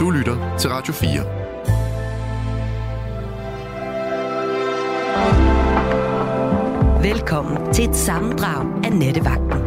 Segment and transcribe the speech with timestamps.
[0.00, 1.24] Du lytter til Radio 4.
[7.08, 9.60] Velkommen til et sammendrag af Nettevagten.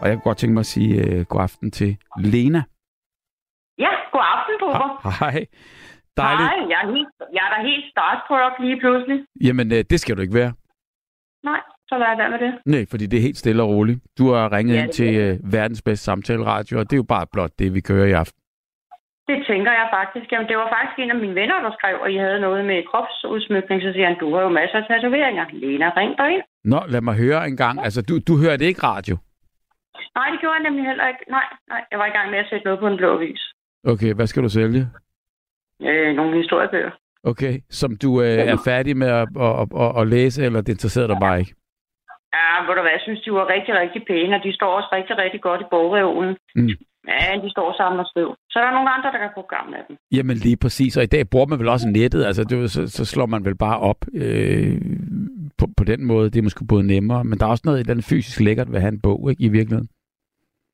[0.00, 1.90] Og jeg kunne godt tænke mig at sige uh, god aften til
[2.32, 2.62] Lena.
[3.84, 4.88] Ja, god aften, Bubber.
[5.20, 5.38] Hej.
[6.16, 6.48] Dejligt.
[6.50, 9.18] Hej, jeg er, helt, jeg er da helt starstruck lige pludselig.
[9.46, 10.52] Jamen, uh, det skal du ikke være.
[11.50, 11.60] Nej,
[11.90, 12.52] så lad være med det.
[12.74, 13.98] Nej, fordi det er helt stille og roligt.
[14.18, 17.26] Du har ringet ja, ind til uh, verdens bedste samtaleradio, og det er jo bare
[17.34, 18.40] blot det, vi kører i aften.
[19.30, 20.26] Det tænker jeg faktisk.
[20.32, 22.78] Jamen, det var faktisk en af mine venner, der skrev, at I havde noget med
[22.90, 23.78] kropsudsmykning.
[23.82, 25.44] Så siger han, du har jo masser af tatoveringer.
[25.62, 26.44] Lena, ring dig ind.
[26.72, 27.76] Nå, lad mig høre en gang.
[27.86, 29.16] Altså, du, du hørte ikke radio?
[30.16, 31.22] Nej, det gjorde jeg nemlig heller ikke.
[31.36, 33.42] Nej, nej, jeg var i gang med at sætte noget på en blå vis.
[33.92, 34.82] Okay, hvad skal du sælge?
[35.88, 36.90] Øh, nogle historiebøger.
[37.24, 41.06] Okay, som du øh, er færdig med at, at, at, at læse, eller det interesserer
[41.06, 41.54] dig bare ikke?
[42.36, 44.88] Ja, ved du hvad, jeg synes, de var rigtig, rigtig pæne, og de står også
[44.92, 46.36] rigtig, rigtig godt i bogreolen.
[46.54, 46.68] Mm.
[47.08, 48.28] Ja, de står sammen og støv.
[48.50, 49.96] Så er der nogle andre, der kan få gavn af dem.
[50.16, 53.04] Jamen lige præcis, og i dag bruger man vel også nettet, altså det, så, så
[53.04, 54.80] slår man vel bare op øh,
[55.58, 56.30] på, på den måde.
[56.30, 58.76] Det er måske både nemmere, men der er også noget et eller fysisk lækkert ved
[58.76, 59.88] at have en bog, ikke, i virkeligheden.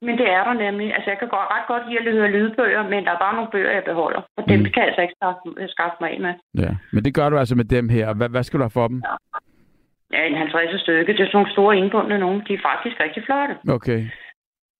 [0.02, 0.94] Men det er der nemlig.
[0.94, 3.50] Altså, jeg kan godt, ret godt lide at høre lydbøger, men der er bare nogle
[3.50, 4.22] bøger, jeg beholder.
[4.38, 4.64] Og dem mm.
[4.64, 6.34] kan jeg altså ikke skaffe, skaffe mig af med.
[6.64, 8.14] Ja, men det gør du altså med dem her.
[8.14, 9.02] Hvad, hvad skal du have for dem?
[9.04, 9.14] Ja.
[10.12, 11.12] Ja, en 50 stykke.
[11.12, 12.42] Det er sådan nogle store indbundne nogle.
[12.48, 13.54] De er faktisk rigtig flotte.
[13.76, 14.00] Okay.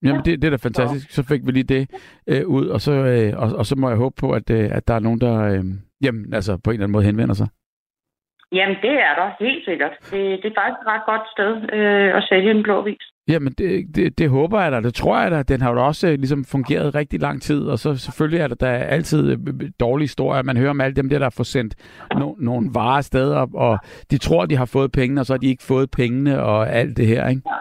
[0.03, 1.11] Jamen, det, det er da fantastisk.
[1.11, 1.83] Så fik vi lige det
[2.27, 4.89] øh, ud, og så, øh, og, og så må jeg håbe på, at, øh, at
[4.89, 5.65] der er nogen, der øh,
[6.03, 7.49] jamen, altså, på en eller anden måde henvender sig.
[8.53, 9.93] Jamen, det er der helt sikkert.
[10.11, 13.05] Det, det er faktisk et ret godt sted øh, at sælge en blå vis.
[13.29, 14.81] Jamen, det, det, det håber jeg da.
[14.81, 15.43] Det tror jeg da.
[15.43, 18.55] Den har jo også øh, ligesom fungeret rigtig lang tid, og så selvfølgelig er der,
[18.55, 20.43] der er altid øh, dårlige historier.
[20.43, 21.75] Man hører om alle dem der, der får sendt
[22.19, 23.79] no, nogle varer afsted, og, og
[24.11, 26.97] de tror, de har fået pengene, og så har de ikke fået pengene og alt
[26.97, 27.43] det her, ikke?
[27.47, 27.59] Ja.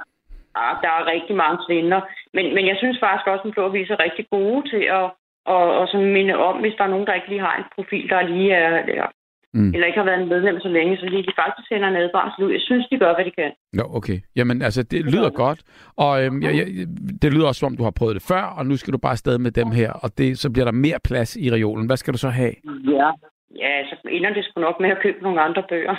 [0.61, 2.01] Ja, der er rigtig mange svindler.
[2.33, 5.05] Men, men jeg synes faktisk også, at en blå vis er rigtig gode til at
[5.45, 8.09] og, og så minde om, hvis der er nogen, der ikke lige har en profil,
[8.09, 9.07] der lige er
[9.55, 9.71] mm.
[9.73, 12.43] eller ikke har været en medlem så længe, så lige de faktisk sender en advarsel
[12.45, 12.51] ud.
[12.51, 13.51] Jeg synes, de gør, hvad de kan.
[13.73, 14.17] Nå, okay.
[14.35, 15.59] Jamen, altså, det lyder godt,
[15.97, 16.65] og øhm, jeg, jeg,
[17.21, 19.11] det lyder også, som om du har prøvet det før, og nu skal du bare
[19.11, 21.85] afsted med dem her, og det, så bliver der mere plads i reolen.
[21.85, 22.53] Hvad skal du så have?
[22.97, 23.09] Ja,
[23.61, 25.95] ja så ender det sgu nok med at købe nogle andre bøger.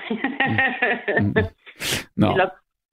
[1.20, 1.26] mm.
[1.26, 1.34] Mm.
[2.22, 2.30] Nå.
[2.32, 2.48] Eller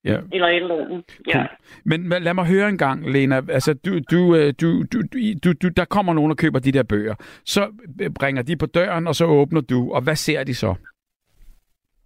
[0.05, 0.17] Ja.
[0.33, 1.03] Eller et eller andet.
[1.27, 1.33] Ja.
[1.33, 1.47] Cool.
[1.85, 3.35] Men, lad mig høre en gang, Lena.
[3.35, 4.99] Altså, du, du, øh, du, du,
[5.43, 7.15] du, du, der kommer nogen og køber de der bøger.
[7.45, 7.61] Så
[8.01, 9.93] øh, bringer de på døren, og så åbner du.
[9.93, 10.75] Og hvad ser de så?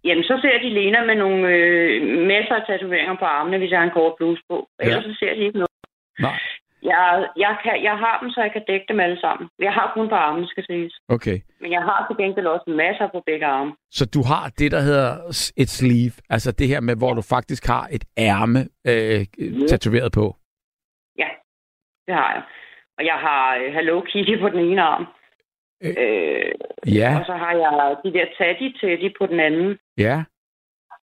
[0.04, 3.78] Jamen, så ser de Lena med nogle øh, masser af tatoveringer på armene, hvis jeg
[3.78, 4.68] har en kort bluse på.
[4.80, 5.12] Ellers ja.
[5.12, 5.76] så ser de ikke noget.
[6.20, 6.38] Nej.
[6.82, 9.48] Jeg, jeg, kan, jeg har dem, så jeg kan dække dem alle sammen.
[9.58, 10.94] Jeg har kun på armen, skal siges.
[11.08, 11.38] Okay.
[11.60, 13.72] Men jeg har til gengæld også masser på begge arme.
[13.90, 15.10] Så du har det, der hedder
[15.56, 19.20] et sleeve, altså det her med, hvor du faktisk har et ærme øh,
[19.68, 20.36] tatoveret på?
[21.18, 21.28] Ja,
[22.06, 22.42] det har jeg.
[22.98, 25.06] Og jeg har Hello Kitty på den ene arm.
[25.84, 26.52] Øh, øh,
[26.98, 27.10] ja.
[27.18, 29.78] Og så har jeg de der Teddy Teddy på den anden.
[29.98, 30.24] Ja.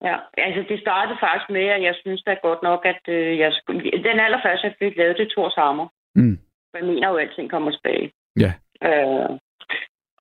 [0.09, 3.53] Ja, altså det startede faktisk med, at jeg synes da godt nok, at øh, jeg
[3.53, 3.91] skulle...
[4.09, 5.87] Den allerførste, jeg fik lavet, det Thors Hammer.
[6.15, 6.39] Mm.
[6.75, 8.13] Jeg mener jo, at alting kommer tilbage.
[8.45, 8.53] Ja.
[8.89, 9.31] Øh,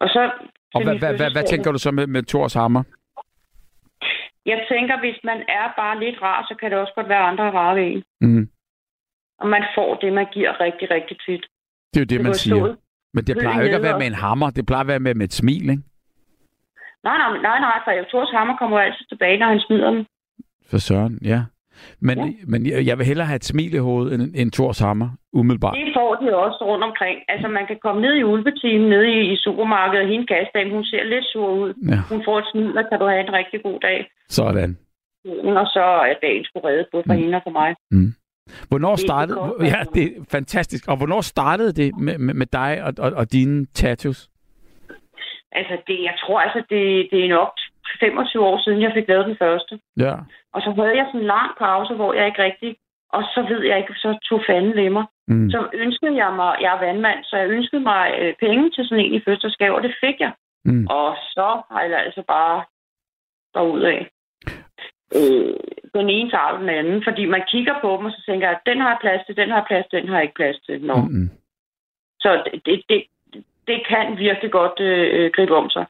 [0.01, 0.31] og så...
[0.73, 2.83] Og hvad, hvad, hvad, hvad tænker du så med, med Thors Hammer?
[4.45, 7.51] Jeg tænker, hvis man er bare lidt rar, så kan det også godt være andre
[7.51, 8.03] rare ved en.
[8.21, 8.49] Mm.
[9.39, 11.43] Og man får det, man giver rigtig, rigtig tit.
[11.93, 12.75] Det er jo det, det man siger.
[13.13, 14.49] Men det plejer jo ikke at være med en hammer.
[14.49, 15.83] Det plejer at være med, med et smil, ikke?
[17.07, 20.06] Nej, nej, nej, nej, for Thors hammer kommer jo altid tilbage, når han smider den.
[20.69, 21.41] For søren, ja.
[22.00, 22.31] Men, ja.
[22.47, 25.75] men jeg vil hellere have et smil i hovedet end, end Thors hammer, umiddelbart.
[25.78, 27.17] Det får de også rundt omkring.
[27.28, 30.85] Altså, man kan komme ned i ulvetimen, ned i, i supermarkedet, og hende kastdame, hun
[30.85, 31.73] ser lidt sur ud.
[31.91, 32.00] Ja.
[32.11, 34.00] Hun får et smil, og kan du have en rigtig god dag.
[34.29, 34.78] Sådan.
[35.61, 37.19] Og så er dagen sgu reddet, både for mm.
[37.19, 37.75] hende og for mig.
[37.91, 38.13] Mm.
[38.69, 39.38] Hvornår startede...
[39.59, 40.88] Det ja, det er fantastisk.
[40.88, 44.29] Og hvornår startede det med, med, med dig og, og, og dine tattoos?
[45.51, 47.51] Altså, det, jeg tror altså, det, det er nok
[48.00, 49.79] 25 år siden, jeg fik lavet den første.
[49.97, 50.16] Ja.
[50.53, 52.75] Og så havde jeg sådan en lang pause, hvor jeg ikke rigtig...
[53.09, 55.06] Og så ved jeg ikke, så tog fanden ved mig.
[55.28, 55.50] Mm.
[55.50, 56.58] Så ønskede jeg mig...
[56.61, 59.84] Jeg er vandmand, så jeg ønskede mig øh, penge til sådan en i fødselsdagsgave, og
[59.84, 60.34] det fik jeg.
[60.66, 60.87] Mm.
[60.90, 62.64] Og så har jeg altså bare
[63.93, 64.09] af.
[65.16, 65.55] Øh,
[65.96, 68.81] den ene tager den anden, fordi man kigger på dem, og så tænker jeg, den
[68.81, 70.81] har plads til, den har plads til, den har ikke plads til.
[70.81, 70.96] Nå.
[70.96, 71.29] Mm-hmm.
[72.20, 73.03] Så det, det,
[73.72, 75.85] det, kan virkelig godt øh, gribe om sig.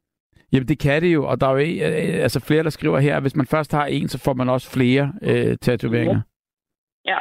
[0.54, 3.16] Jamen det kan det jo, og der er jo øh, altså flere, der skriver her,
[3.16, 6.22] at hvis man først har en, så får man også flere øh, tatoveringer.
[7.06, 7.20] Ja.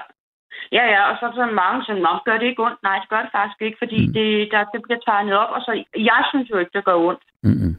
[0.73, 2.83] Ja, ja, og så er der mange, som nok gør det ikke ondt.
[2.83, 4.12] Nej, det gør det faktisk ikke, fordi mm.
[4.12, 7.23] det, der, det bliver tegnet op, og så jeg synes jo ikke, det gør ondt.
[7.43, 7.73] Mm-hmm.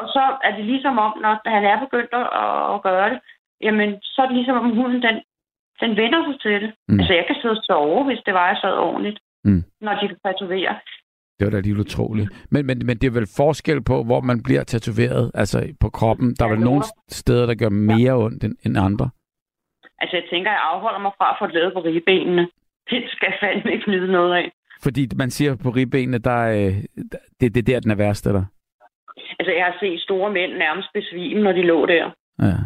[0.00, 2.26] Og så er det ligesom om, når han er begyndt at,
[2.74, 3.20] at gøre det,
[3.60, 5.16] jamen så er det ligesom om huden, den,
[5.82, 6.70] den vender sig til det.
[6.88, 6.98] Mm.
[6.98, 9.18] Altså jeg kan sidde og sove, hvis det var, jeg sad ordentligt.
[9.44, 9.62] mm.
[9.80, 10.74] når de tatoverer.
[11.38, 12.28] Det var da lige utroligt.
[12.50, 16.34] Men, men, men det er vel forskel på, hvor man bliver tatoveret, altså på kroppen.
[16.38, 18.24] Der er vel nogle steder, der gør mere ja.
[18.24, 19.10] ondt end, end andre.
[20.00, 22.48] Altså, jeg tænker, jeg afholder mig fra at få det lavet på ribbenene.
[22.90, 24.52] Det skal jeg fandme ikke nyde noget af.
[24.82, 26.74] Fordi man siger på ribbenene, der, øh,
[27.40, 28.44] det, det er der, den er værst, eller?
[29.38, 32.10] Altså, jeg har set store mænd nærmest besvime, når de lå der.
[32.38, 32.56] Ja.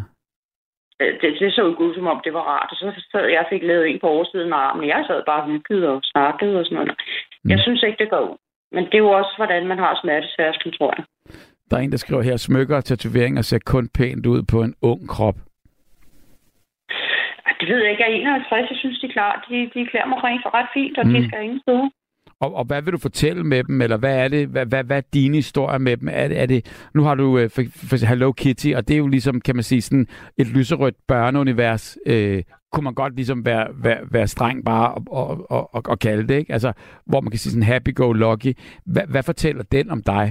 [1.01, 2.69] Øh, det, det så ud som om, det var rart.
[2.71, 4.87] Og så sad jeg fik lavet en på oversiden af armen.
[4.87, 6.91] Jeg sad bare hygget og snakkede og sådan noget.
[7.43, 7.49] Mm.
[7.49, 8.37] Jeg synes ikke, det går ud.
[8.71, 11.05] Men det er jo også, hvordan man har smertesværsken, tror jeg.
[11.71, 14.75] Der er en, der skriver her, smykker og tatoveringer ser kun pænt ud på en
[14.81, 15.35] ung krop.
[17.59, 18.03] Det ved jeg ikke.
[18.03, 18.69] Jeg er 51.
[18.69, 19.45] Jeg synes, de er klar.
[19.49, 21.13] De, de klæder mig rent for ret fint, og mm.
[21.13, 21.89] de skal ingen steder.
[22.41, 24.97] Og, og hvad vil du fortælle med dem, eller hvad er det, hvad, hvad, hvad
[24.97, 26.07] er dine historier med dem?
[26.11, 28.97] Er det, er det, nu har du uh, for, for Hello Kitty, og det er
[28.97, 30.07] jo ligesom, kan man sige, sådan
[30.37, 31.97] et lyserødt børneunivers.
[32.05, 32.39] Uh,
[32.71, 36.27] kunne man godt ligesom være, være, være streng bare og, og, og, og, og kalde
[36.27, 36.53] det, ikke?
[36.53, 36.71] Altså,
[37.09, 38.51] hvor man kan sige sådan happy-go-lucky.
[38.93, 40.25] Hvad, hvad fortæller den om dig?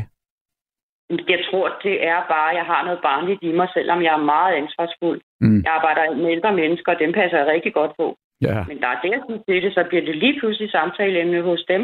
[1.34, 4.28] Jeg tror, det er bare, at jeg har noget barnligt i mig, selvom jeg er
[4.34, 5.20] meget ansvarsfuld.
[5.40, 5.60] Mm.
[5.64, 8.06] Jeg arbejder med ældre mennesker, og dem passer jeg rigtig godt på.
[8.46, 8.64] Ja.
[8.68, 11.82] Men der er det, jeg synes, det, så bliver det lige pludselig samtaleemne hos dem.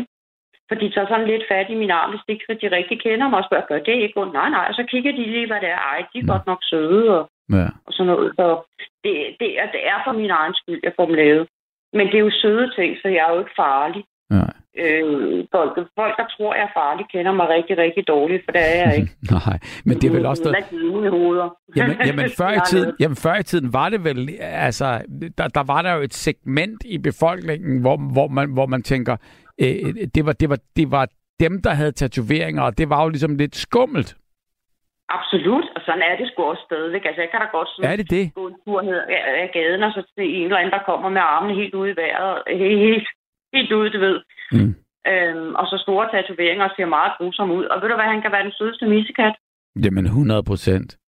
[0.68, 3.38] For de tager sådan lidt fat i min arm, hvis ikke de rigtig kender mig
[3.38, 4.32] og spørger, gør det ikke ondt?
[4.32, 5.82] Nej, nej, og så kigger de lige, hvad det er.
[5.92, 6.32] Ej, de er ja.
[6.32, 7.22] godt nok søde og,
[7.52, 7.68] ja.
[7.86, 8.32] og sådan noget.
[8.38, 8.46] Så
[9.04, 11.48] det, det, er, det er for min egen skyld, jeg får dem lavet.
[11.96, 14.04] Men det er jo søde ting, så jeg er jo ikke farlig.
[14.30, 14.52] Nej.
[14.78, 18.60] Øh, folk, folk, der tror, jeg er farlig, kender mig rigtig, rigtig dårligt, for det
[18.60, 19.12] er jeg ikke.
[19.38, 20.42] Nej, men det er vel også...
[20.44, 20.50] Der...
[21.76, 24.30] Jamen, jamen, før i tiden, jamen, før i tiden var det vel...
[24.40, 25.02] Altså,
[25.38, 29.16] der, der var der jo et segment i befolkningen, hvor, hvor, man, hvor man tænker,
[29.62, 31.06] øh, det, var, det, var, det var
[31.40, 34.16] dem, der havde tatoveringer, og det var jo ligesom lidt skummelt.
[35.08, 37.04] Absolut, og sådan er det sgu også stadigvæk.
[37.04, 38.34] Altså, jeg kan da godt sådan er det det?
[38.34, 38.98] gå en tur ned
[39.42, 41.96] ad gaden, og så se en eller anden, der kommer med armene helt ude i
[41.96, 43.08] vejret, helt, helt,
[43.54, 44.18] helt ude, du ved.
[44.52, 44.74] Mm.
[45.12, 47.64] Øhm, og så store tatoveringer ser meget grusomme ud.
[47.64, 49.34] Og ved du hvad, han kan være den sødeste missekat.
[49.84, 50.98] Jamen, 100 procent.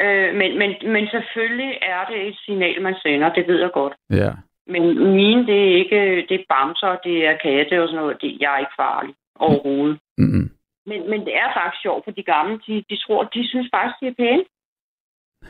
[0.00, 3.94] Øh, men, men, men selvfølgelig er det et signal, man sender, det ved jeg godt.
[4.10, 4.30] Ja.
[4.66, 4.82] Men
[5.14, 8.22] mine, det er ikke, det er bamser, det er katte og sådan noget.
[8.22, 9.98] Det, jeg er ikke farlig overhovedet.
[10.18, 10.50] Mm-hmm.
[10.86, 13.96] Men, men det er faktisk sjovt, for de gamle, de, de tror, de synes faktisk,
[14.00, 14.44] de er pæne.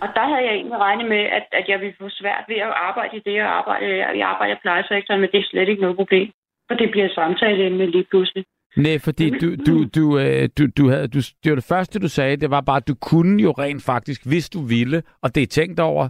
[0.02, 2.72] Og der havde jeg egentlig regnet med, at, at jeg ville få svært ved at
[2.88, 3.86] arbejde i det, og arbejde,
[4.20, 6.28] jeg arbejder i plejesektoren, men det er slet ikke noget problem.
[6.68, 8.44] For det bliver samtaleemne lige pludselig.
[8.76, 12.08] Nej, fordi du, du, du, øh, du, du havde, du, det var det første, du
[12.08, 15.42] sagde, det var bare, at du kunne jo rent faktisk, hvis du ville, og det
[15.42, 16.08] er tænkt over,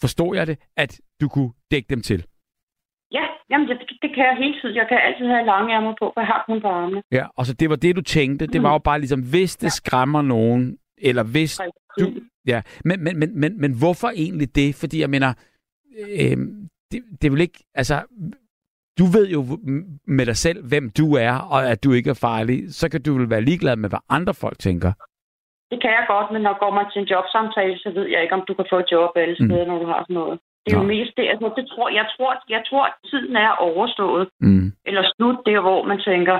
[0.00, 2.24] forstod jeg det, at du kunne dække dem til.
[3.12, 4.76] Ja, jamen det, det kan jeg hele tiden.
[4.76, 7.02] Jeg kan altid have lange ærmer på, for jeg har kun på armene.
[7.12, 8.46] Ja, og så det var det, du tænkte.
[8.46, 9.70] Det var jo bare ligesom, hvis det ja.
[9.70, 11.60] skræmmer nogen, eller hvis
[11.98, 12.04] du...
[12.46, 14.74] Ja, men, men, men, men, men hvorfor egentlig det?
[14.74, 15.34] Fordi jeg mener,
[15.98, 16.36] øh,
[16.90, 17.64] det, det vil ikke...
[17.74, 18.02] Altså,
[18.98, 19.40] du ved jo
[20.06, 22.74] med dig selv, hvem du er, og at du ikke er farlig.
[22.74, 24.92] Så kan du vel være ligeglad med, hvad andre folk tænker.
[25.70, 28.34] Det kan jeg godt, men når går man til en jobsamtale, så ved jeg ikke,
[28.34, 29.46] om du kan få et job alle mm.
[29.46, 29.70] steder, mm.
[29.70, 30.38] når du har sådan noget.
[30.66, 33.50] Det er jo mest det, altså, det tror, jeg, tror, jeg tror, at tiden er
[33.68, 34.28] overstået.
[34.40, 34.72] Mm.
[34.88, 36.36] Eller slut der, hvor man tænker,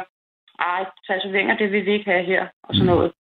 [0.59, 2.95] ej, tatoveringer, det vil vi ikke have her, og sådan mm.
[2.95, 3.13] noget.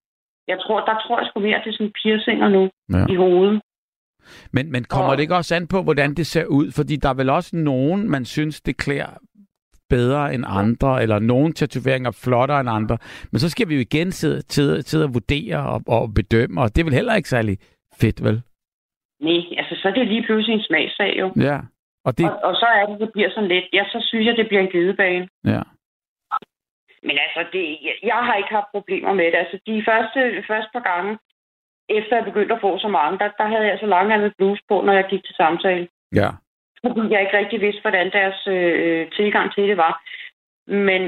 [0.49, 2.63] Jeg tror, der tror jeg sgu mere til sådan piercinger nu
[2.93, 3.07] ja.
[3.13, 3.61] i hovedet.
[4.53, 5.17] Men, men kommer og...
[5.17, 6.73] det ikke også an på, hvordan det ser ud?
[6.73, 9.19] Fordi der er vel også nogen, man synes, det klæder
[9.91, 12.99] bedre end andre, eller nogle tatoveringer flottere end andre.
[13.33, 16.77] Men så skal vi jo igen sidde, sidde, sidde og vurdere og, og bedømme, og
[16.77, 17.59] det er vel heller ikke særlig
[18.01, 18.43] fedt, vel?
[19.27, 21.27] Nej, altså så er det lige pludselig en smagsag jo.
[21.49, 21.59] Ja.
[22.07, 22.25] Og, det...
[22.31, 24.63] og, og så er det, det bliver sådan lidt, ja, så synes jeg, det bliver
[24.63, 25.29] en glidebane.
[25.45, 25.63] Ja.
[27.07, 29.39] Men altså, det, jeg, jeg har ikke haft problemer med det.
[29.45, 31.19] Altså, de første, første par gange,
[31.89, 34.81] efter jeg begyndte at få så mange, der, der havde jeg så lange bluse på,
[34.81, 35.89] når jeg gik til samtale.
[36.15, 36.29] Ja.
[36.83, 39.93] Fordi jeg ikke rigtig vidste, hvordan deres øh, tilgang til det var.
[40.67, 41.03] Men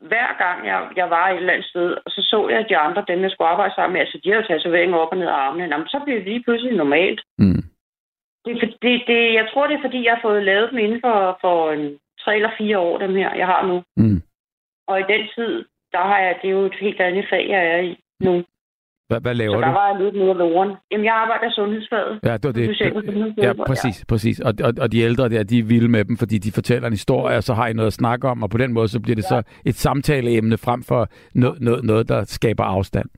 [0.00, 2.76] hver gang jeg, jeg var et eller andet sted, og så så jeg, at de
[2.76, 5.32] andre, dem jeg skulle arbejde sammen med, altså de havde tatoveringer op og ned af
[5.32, 7.20] armene, jamen, så blev det lige pludselig normalt.
[7.38, 7.62] Mm.
[8.44, 11.38] Det, det, det, jeg tror, det er, fordi jeg har fået lavet dem inden for,
[11.40, 13.82] for en, tre eller fire år, dem her, jeg har nu.
[13.96, 14.22] Mm.
[14.86, 17.66] Og i den tid, der har jeg, det er jo et helt andet fag, jeg
[17.66, 18.44] er i nu.
[19.08, 19.66] Hvad, hvad laver så du?
[19.66, 20.70] der var lidt mere loren.
[20.90, 22.20] Jamen, jeg arbejder i sundhedsfaget.
[22.24, 22.68] Ja, det var det.
[22.68, 24.04] det ja, præcis, ja.
[24.08, 24.40] præcis.
[24.40, 26.92] Og, og, og de ældre der, de er vilde med dem, fordi de fortæller en
[26.92, 29.16] historie, og så har I noget at snakke om, og på den måde, så bliver
[29.16, 29.34] det ja.
[29.34, 33.08] så et samtaleemne frem for noget, noget, noget der skaber afstand.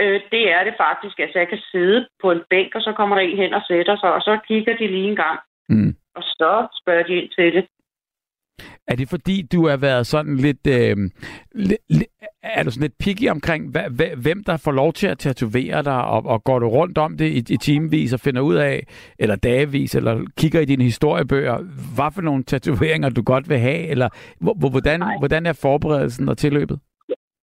[0.00, 1.18] Øh, det er det faktisk.
[1.18, 3.96] Altså, jeg kan sidde på en bænk, og så kommer der en hen og sætter
[3.96, 5.38] sig, og så kigger de lige en gang.
[5.68, 5.96] Mm.
[6.16, 7.64] Og så spørger de ind til det.
[8.88, 10.66] Er det fordi, du har været sådan lidt...
[10.66, 10.96] Øh,
[11.54, 11.80] lidt
[12.42, 13.74] er du sådan lidt picky omkring,
[14.16, 17.24] hvem der får lov til at tatovere dig, og, og går du rundt om det
[17.24, 18.86] i, i timevis og finder ud af,
[19.18, 21.58] eller dagevis, eller kigger i dine historiebøger,
[21.96, 24.08] hvad for nogle tatoveringer du godt vil have, eller
[24.70, 26.78] hvordan, hvordan er forberedelsen og tilløbet?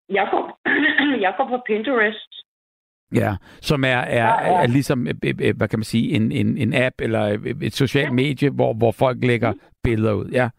[0.10, 0.60] Jeg går,
[1.26, 2.32] jeg går på Pinterest,
[3.16, 4.64] Ja, som er, er, ja, ja.
[4.64, 7.74] er ligesom, øh, øh, øh, hvad kan man sige, en, en, en app eller et
[7.74, 8.12] socialt ja.
[8.12, 10.26] medie, hvor, hvor folk lægger billeder ud.
[10.26, 10.50] Ja.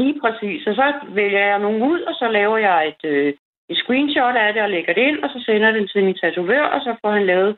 [0.00, 0.66] Lige præcis.
[0.66, 3.34] Og så vælger jeg nogle ud, og så laver jeg et, øh,
[3.70, 6.64] et screenshot af det og lægger det ind, og så sender den til min tatovør,
[6.74, 7.56] og så får han lavet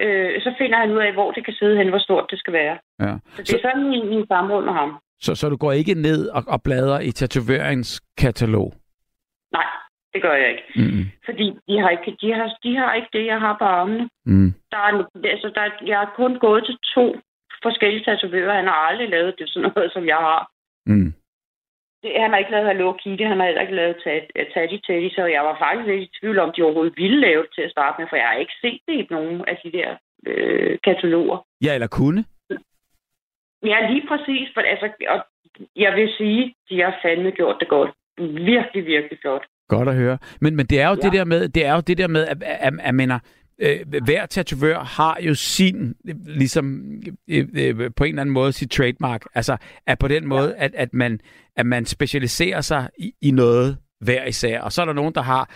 [0.00, 2.52] øh, så finder han ud af, hvor det kan sidde hen, hvor stort det skal
[2.52, 2.78] være.
[3.00, 3.12] Ja.
[3.28, 4.98] Så det er så, sådan min, min samråd med ham.
[5.20, 8.72] Så, så du går ikke ned og, og bladrer i tatoveringskatalog?
[9.52, 9.66] Nej,
[10.12, 10.64] det gør jeg ikke.
[10.76, 11.04] Mm.
[11.24, 14.08] Fordi de har ikke, de har, de har ikke det, jeg har på armene.
[14.26, 14.54] Mm.
[14.70, 17.16] Der er, altså, der, jeg har kun gået til to
[17.62, 18.56] forskellige tatovører.
[18.56, 20.50] Han har aldrig lavet det sådan noget, som jeg har.
[20.86, 21.14] Mm.
[22.04, 23.96] Det, han har ikke lavet Hello Kitty, han har heller ikke lavet
[24.54, 27.52] Taddy Teddy, så jeg var faktisk lidt i tvivl om, de overhovedet ville lave det
[27.54, 29.90] til at starte med, for jeg har ikke set det i nogen af de der
[30.26, 31.38] øh, kataloger.
[31.64, 32.24] Ja, eller kunne?
[33.70, 34.46] Ja, lige præcis.
[34.54, 35.18] For, altså, og
[35.76, 37.90] jeg vil sige, de har fandme gjort det godt.
[38.54, 39.44] Virkelig, virkelig flot.
[39.68, 40.18] Godt at høre.
[40.40, 41.04] Men, men det er jo ja.
[41.04, 43.18] det der med, det er jo det der med, at, at, at mener,
[43.58, 45.94] øh, hver tatovør har jo sin,
[46.26, 46.84] ligesom
[47.28, 49.22] øh, øh, på en eller anden måde, sit trademark.
[49.34, 49.56] Altså,
[49.86, 50.64] at på den måde, ja.
[50.64, 51.20] at, at, man,
[51.56, 54.60] at man specialiserer sig i, i noget hver især.
[54.60, 55.50] Og så er der nogen, der har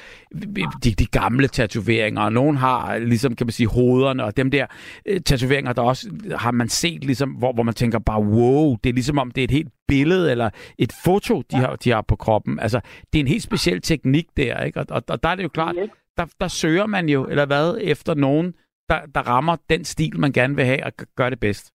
[0.85, 4.67] de, de gamle tatoveringer, og nogen har ligesom, kan man sige, hovederne, og dem der
[5.07, 8.91] øh, tatoveringer, der også har man set, ligesom, hvor, hvor man tænker bare, wow, det
[8.91, 11.59] er ligesom om det er et helt billede, eller et foto, de, ja.
[11.59, 12.61] har, de har på kroppen.
[12.61, 12.81] Altså,
[13.13, 14.81] det er en helt speciel teknik der, ikke?
[14.81, 15.77] Og, og, og der er det jo klart,
[16.19, 18.55] der, der søger man jo, eller hvad, efter nogen,
[18.91, 21.67] der, der rammer den stil, man gerne vil have, og gør det bedst.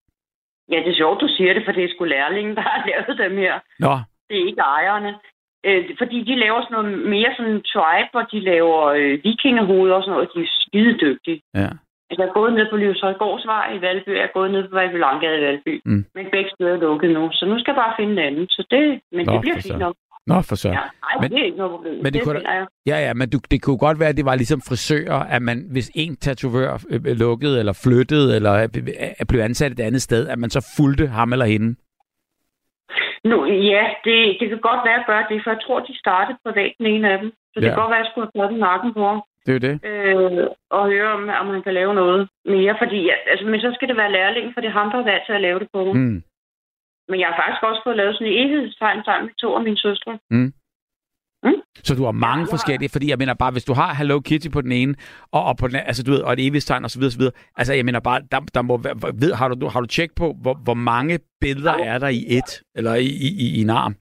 [0.72, 3.18] Ja, det er sjovt, du siger det, for det er sgu lærlingen, der har lavet
[3.24, 3.54] dem her.
[3.78, 3.94] Nå.
[4.28, 5.12] Det er ikke ejerne.
[5.66, 10.02] Øh, fordi de laver sådan noget mere sådan tribe, hvor de laver øh, vikingehoveder og
[10.02, 10.30] sådan noget.
[10.34, 11.40] De er skide dygtige.
[11.54, 11.70] Ja.
[12.08, 14.98] Altså, jeg er gået ned på Livshøjgårdsvej i Valby, jeg er gået ned på Valby
[15.04, 15.74] Langgade i Valby.
[15.84, 16.04] Mm.
[16.14, 18.46] Men begge steder er lukket nu, så nu skal jeg bare finde en anden.
[18.48, 19.96] Så det, men Nå, det bliver fint nok.
[20.26, 20.68] Nå, for så.
[20.68, 21.94] Ja, nej, men, det er ikke noget problem.
[21.94, 22.40] Men det, det kunne.
[22.86, 25.66] Ja, ja, men du, det kunne godt være, at det var ligesom frisører, at man,
[25.72, 28.68] hvis en tatovør øh, lukkede, eller flyttede, eller øh,
[29.28, 31.76] blev ansat et andet sted, at man så fulgte ham eller hende.
[33.24, 36.38] Nu, ja, det, det kan godt være at gøre det, for jeg tror, de startede
[36.44, 37.28] privat den ene af dem.
[37.52, 37.70] Så det ja.
[37.70, 39.20] kan godt være, at jeg skulle have taget nakken på ham.
[39.46, 39.74] Det er det.
[39.90, 42.74] Øh, og høre, om, om han kan lave noget mere.
[42.82, 45.04] Fordi, ja, altså, men så skal det være lærling, for det er ham, der er
[45.10, 45.96] værd til at lave det på mig.
[45.96, 46.22] Mm.
[47.08, 49.78] Men jeg har faktisk også fået lavet sådan en evighedstegn sammen med to af mine
[49.86, 50.18] søstre.
[50.30, 50.52] Mm.
[51.44, 51.60] Mm?
[51.86, 54.48] Så du har mange ja, forskellige, fordi jeg mener bare, hvis du har Hello Kitty
[54.52, 54.94] på den ene,
[55.32, 57.02] og, og på den altså du ved, og et evighedstegn osv.
[57.02, 57.24] osv.
[57.56, 58.76] Altså jeg mener bare, der, der må
[59.22, 61.84] ved, har du, har du tjekket på, hvor, hvor mange billeder ja.
[61.84, 63.94] er der i et, eller i, i, i, i en arm?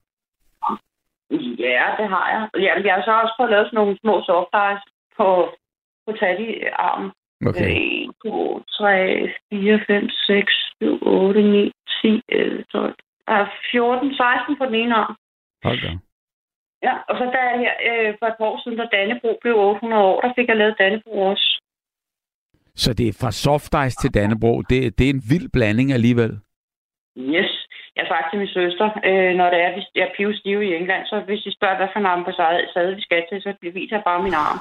[1.59, 2.61] Ja, det har jeg.
[2.65, 4.53] Ja, jeg har så også fået lavet sådan nogle små soft
[5.17, 5.27] på,
[6.05, 7.11] på Tati-armen.
[7.49, 8.07] Okay.
[8.07, 11.71] 1, 2, 3, 4, 5, 6, 7, 8, 9,
[12.01, 12.95] 10, 11, 12.
[13.27, 15.15] Der 14, 16 på den ene arm.
[15.63, 15.91] Hold da.
[16.87, 20.21] Ja, og så der her øh, for et år siden, da Dannebro blev 800 år,
[20.21, 21.61] der fik jeg lavet Dannebro også.
[22.75, 24.61] Så det er fra soft ice til Dannebro.
[24.61, 26.31] Det, det er en vild blanding alligevel.
[27.17, 27.51] Yes.
[27.95, 30.75] Jeg har sagt til min søster, øh, når det er, hvis jeg er pivstiv i
[30.75, 33.53] England, så hvis de spørger, hvad for en arm på sad vi skal til, så
[33.61, 34.59] viser jeg bare min arm.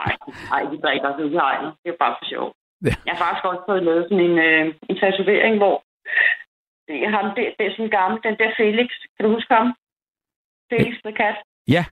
[0.00, 0.12] Nej,
[0.52, 1.72] nej, de drikker sig ikke hegnet.
[1.82, 2.46] Det er bare for sjov.
[2.86, 2.94] Ja.
[3.06, 5.76] Jeg har faktisk også fået lavet sådan en, øh, en tatovering, hvor
[7.04, 9.68] jeg har det, det er sådan en gammel, den der Felix, kan du huske ham?
[10.70, 11.36] Felix the Cat.
[11.74, 11.82] Ja.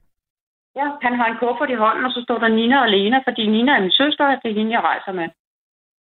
[0.79, 3.47] Ja, han har en kuffert i hånden, og så står der Nina og Lena, fordi
[3.47, 5.27] Nina er min søster, og det er hende, jeg rejser med.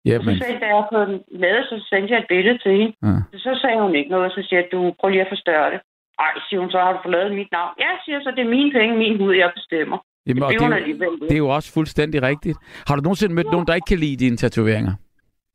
[0.04, 0.36] Ja, men...
[0.36, 0.98] Så sagde jeg på
[1.42, 2.94] lade, så sendte jeg et billede til hende.
[3.02, 3.38] Ja.
[3.38, 5.80] Så sagde hun ikke noget, så siger jeg, du prøv lige at forstørre det.
[6.18, 7.74] Ej, siger hun, så har du fået lavet mit navn.
[7.84, 9.98] Ja, siger så, det er mine penge, min hud, jeg bestemmer.
[10.26, 12.58] Jamen, det, det, er jo, det er jo også fuldstændig rigtigt.
[12.88, 13.50] Har du nogensinde mødt ja.
[13.50, 14.94] nogen, der ikke kan lide dine tatoveringer?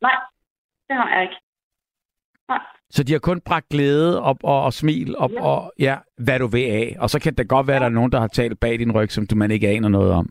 [0.01, 0.17] Nej,
[0.87, 1.35] det har jeg ikke.
[2.49, 2.61] Nej.
[2.89, 5.41] Så de har kun bragt glæde op og, og smil op ja.
[5.49, 6.95] og ja, hvad du vil af.
[6.99, 8.91] Og så kan det godt være, at der er nogen, der har talt bag din
[8.91, 10.27] ryg, som du man ikke aner noget om.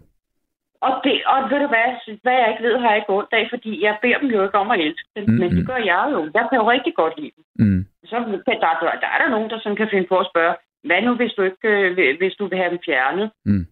[0.86, 1.88] Og, det, og ved du hvad,
[2.24, 4.58] hvad jeg ikke ved, har jeg ikke ondt af, fordi jeg beder dem jo ikke
[4.62, 5.24] om at elske dem.
[5.24, 5.40] Mm-hmm.
[5.40, 6.20] Men det gør jeg jo.
[6.34, 7.44] Jeg kan jo rigtig godt lide dem.
[7.64, 7.80] Mm.
[8.10, 8.16] Så
[8.46, 8.70] der, der,
[9.02, 10.54] der er der nogen, der sådan kan finde på at spørge,
[10.86, 13.30] hvad nu, hvis du, ikke, øh, hvis du vil have dem fjernet?
[13.44, 13.66] Mm.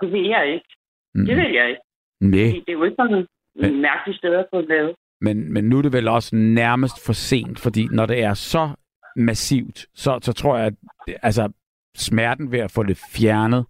[0.00, 0.68] Det vil jeg ikke.
[1.14, 1.26] Mm.
[1.26, 1.82] Det vil jeg ikke.
[2.20, 2.62] Nej.
[2.66, 4.94] Det er jo ikke sådan en mærkelig sted at få lavet.
[5.20, 8.68] Men, men nu er det vel også nærmest for sent, fordi når det er så
[9.16, 10.74] massivt, så, så tror jeg, at
[11.22, 11.52] altså,
[11.96, 13.66] smerten ved at få det fjernet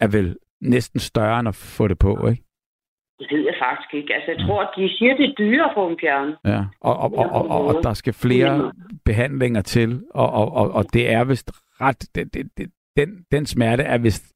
[0.00, 2.42] er vel næsten større end at få det på, ikke?
[3.18, 4.14] Det ved jeg faktisk ikke.
[4.14, 6.36] Altså, jeg tror, at de siger, at det er dyrere at få dem fjernet.
[6.44, 8.72] Ja, og, og, og, og, og, og der skal flere
[9.04, 12.14] behandlinger til, og, og, og, og det er vist ret...
[12.14, 14.31] Det, det, det, den, den smerte er vist...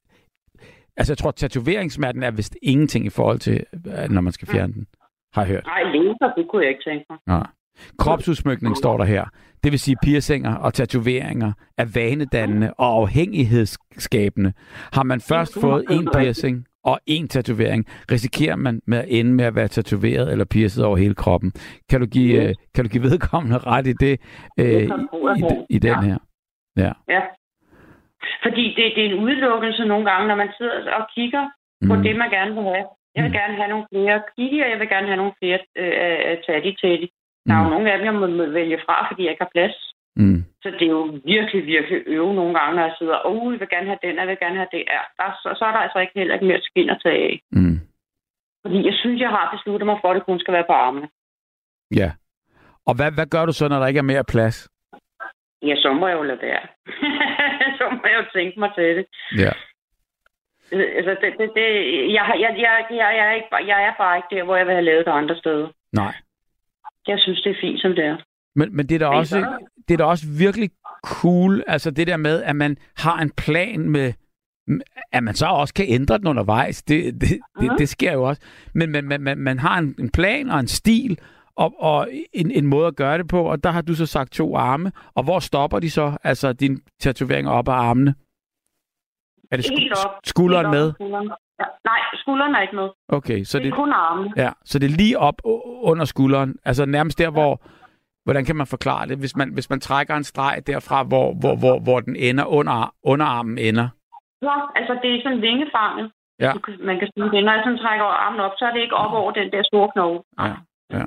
[0.97, 4.73] Altså, jeg tror, tatoveringssmerten er vist ingenting i forhold til, øh, når man skal fjerne
[4.73, 4.87] den.
[5.35, 5.65] Har jeg hørt.
[5.67, 7.19] Nej, laser, det kunne jeg ikke tænke mig.
[7.27, 7.47] Nej.
[7.99, 9.25] Kropsudsmykning står der her.
[9.65, 14.53] Det vil sige, piercinger og tatoveringer er vanedannende og afhængighedsskabende.
[14.93, 19.45] Har man først fået en piercing og en tatovering, risikerer man med at ende med
[19.45, 21.53] at være tatoveret eller piercet over hele kroppen.
[21.91, 22.57] Kan du give, yes.
[22.75, 24.21] kan du give vedkommende ret i det,
[24.59, 26.01] øh, i, i, i den ja.
[26.01, 26.19] her?
[26.77, 26.93] Ja.
[27.09, 27.21] ja.
[28.45, 31.45] Fordi det, det er en udelukkelse nogle gange, når man sidder og kigger
[31.81, 31.89] mm.
[31.89, 32.87] på det, man gerne vil have.
[33.15, 33.39] Jeg vil mm.
[33.41, 37.11] gerne have nogle flere kigge, og jeg vil gerne have nogle flere øh, tatti til
[37.47, 37.75] der er jo mm.
[37.75, 38.27] nogle af dem, jeg må
[38.59, 39.77] vælge fra, fordi jeg ikke har plads.
[40.17, 40.41] Mm.
[40.63, 41.05] Så det er jo
[41.35, 44.17] virkelig, virkelig øve nogle gange, når jeg sidder, åh, oh, jeg vil gerne have den,
[44.17, 44.83] jeg vil gerne have det.
[44.95, 47.35] Ja, der, så, så er der altså ikke heller ikke mere skin at tage af.
[47.53, 47.79] Mm.
[48.63, 51.09] Fordi jeg synes, jeg har besluttet mig for, at det kun skal være på armene.
[52.01, 52.11] Ja.
[52.89, 54.69] Og hvad, hvad gør du så, når der ikke er mere plads?
[55.63, 56.67] Ja, så må jeg jo lade være.
[57.79, 59.07] så må jeg jo tænke mig til det.
[59.39, 59.53] Ja.
[60.73, 61.67] Altså, det, det, det,
[62.13, 64.75] jeg, jeg, jeg, jeg, jeg, er ikke, jeg er bare ikke der, hvor jeg vil
[64.75, 65.69] have lavet det andre steder.
[65.93, 66.15] Nej.
[67.07, 68.17] Jeg synes, det er fint, som det er.
[68.55, 69.47] Men, men det, er da også,
[69.89, 70.71] det er da også virkelig
[71.05, 74.13] cool, altså det der med, at man har en plan med,
[75.13, 76.83] at man så også kan ændre den undervejs.
[76.83, 77.77] Det, det, det, uh-huh.
[77.77, 78.43] det sker jo også.
[78.75, 81.19] Men man, man, man, man har en, en plan og en stil,
[81.57, 84.33] og, og en, en måde at gøre det på, og der har du så sagt
[84.33, 84.93] to arme.
[85.15, 88.15] Og hvor stopper de så, altså din tatovering op af armene?
[89.51, 90.13] Er det sk- op.
[90.25, 90.93] skulderen med?
[90.93, 91.31] Skulderen.
[91.61, 92.89] Ja, nej, skulderen er ikke med.
[93.09, 94.33] Okay, så det, det er kun armene.
[94.37, 95.39] Ja, så det er lige op
[95.91, 96.57] under skulderen.
[96.65, 97.31] Altså nærmest der, ja.
[97.31, 97.61] hvor...
[98.27, 101.55] Hvordan kan man forklare det, hvis man, hvis man trækker en streg derfra, hvor, hvor,
[101.63, 103.89] hvor, hvor den ender, under, underarmen ender?
[104.43, 106.07] Ja, altså det er sådan vingefanget.
[106.45, 106.53] Ja.
[106.89, 107.45] Man kan sige det.
[107.45, 109.89] Når jeg sådan trækker armen op, så er det ikke op over den der store
[109.93, 110.21] knogle.
[110.41, 110.55] Ja,
[110.97, 111.05] ja.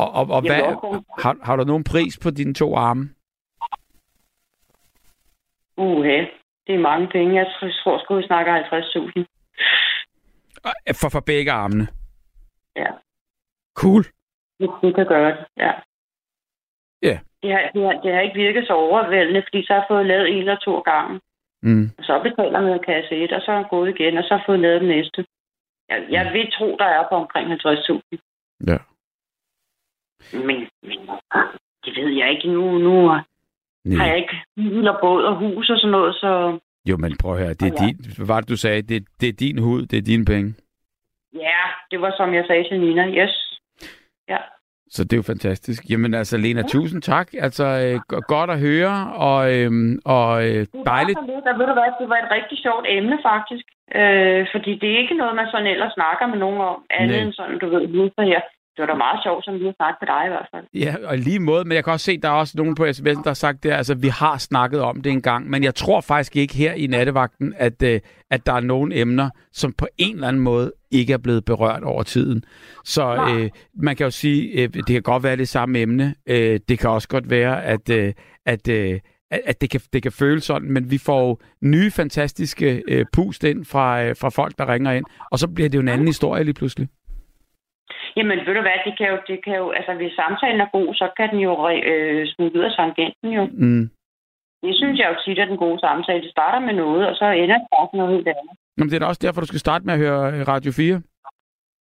[0.00, 0.60] Og, og, og hvad,
[1.22, 3.04] har, har du nogen pris på dine to arme?
[5.76, 6.18] Uha,
[6.66, 7.34] det er mange penge.
[7.34, 7.46] Jeg
[7.84, 9.24] tror sgu, vi snakker 50.000.
[11.00, 11.86] For, for begge armene?
[12.76, 12.90] Ja.
[13.74, 14.04] Cool.
[14.60, 15.72] Du kan gøre det, ja.
[17.02, 17.08] Ja.
[17.08, 17.18] Yeah.
[17.42, 20.06] Det har, det, har, det har ikke virket så overvældende, fordi så har jeg fået
[20.06, 21.20] lavet en eller to gange.
[21.62, 21.90] Mm.
[21.98, 24.38] Og så betaler man kasse 1, og så er jeg gået igen, og så har
[24.38, 25.26] jeg fået lavet den næste.
[25.88, 26.32] Jeg, jeg mm.
[26.32, 28.66] vil tro, der er på omkring 50.000.
[28.66, 28.78] Ja.
[30.32, 30.98] Men, men
[31.84, 32.78] det ved jeg ikke nu.
[32.78, 32.94] Nu
[33.84, 33.96] Nej.
[33.98, 36.58] har jeg ikke bil og båd og hus og sådan noget, så
[36.88, 37.54] jo, men prøv at høre.
[37.60, 37.86] Det er ja.
[37.86, 38.82] din, hvad var det, du sagde?
[38.82, 40.54] Det, det er din hud, det er dine penge.
[41.34, 43.04] Ja, det var som jeg sagde til Nina.
[43.08, 43.60] Yes.
[44.28, 44.38] Ja.
[44.88, 45.90] Så det er jo fantastisk.
[45.90, 46.66] Jamen altså, Lena, ja.
[46.66, 47.28] tusind tak.
[47.38, 49.70] Altså, øh, godt at høre, og, øh,
[50.04, 51.18] og øh, dejligt.
[51.48, 53.66] Der, ved du hvad, det var et rigtig sjovt emne, faktisk.
[54.00, 57.32] Øh, fordi det er ikke noget, man sådan ellers snakker med nogen om, andet end
[57.32, 58.40] sådan, du ved, lige her
[58.76, 60.64] det var da meget sjovt, som vi har snakket med dig i hvert fald.
[60.74, 62.84] Ja, og lige måde, men jeg kan også se, at der er også nogen på
[62.84, 65.74] sms'en, der har sagt det, altså vi har snakket om det en gang, men jeg
[65.74, 69.86] tror faktisk ikke her i nattevagten, at, øh, at der er nogen emner, som på
[69.98, 72.44] en eller anden måde ikke er blevet berørt over tiden.
[72.84, 76.14] Så øh, man kan jo sige, øh, det kan godt være det samme emne.
[76.26, 78.12] Øh, det kan også godt være, at, øh,
[78.46, 83.04] at øh, at det kan, det kan føles sådan, men vi får nye fantastiske øh,
[83.12, 85.88] pust ind fra, øh, fra folk, der ringer ind, og så bliver det jo en
[85.88, 86.88] anden historie lige pludselig.
[88.16, 90.88] Jamen, ved du hvad, det kan jo, det kan jo altså hvis samtalen er god,
[91.00, 91.52] så kan den jo
[91.90, 93.44] øh, smutte ud af tangenten jo.
[93.64, 93.84] Mm.
[94.64, 96.22] Det synes jeg jo tit er den gode samtale.
[96.22, 98.54] Det starter med noget, og så ender det bare noget helt andet.
[98.76, 101.02] Jamen, det er da også derfor, du skal starte med at høre øh, Radio 4.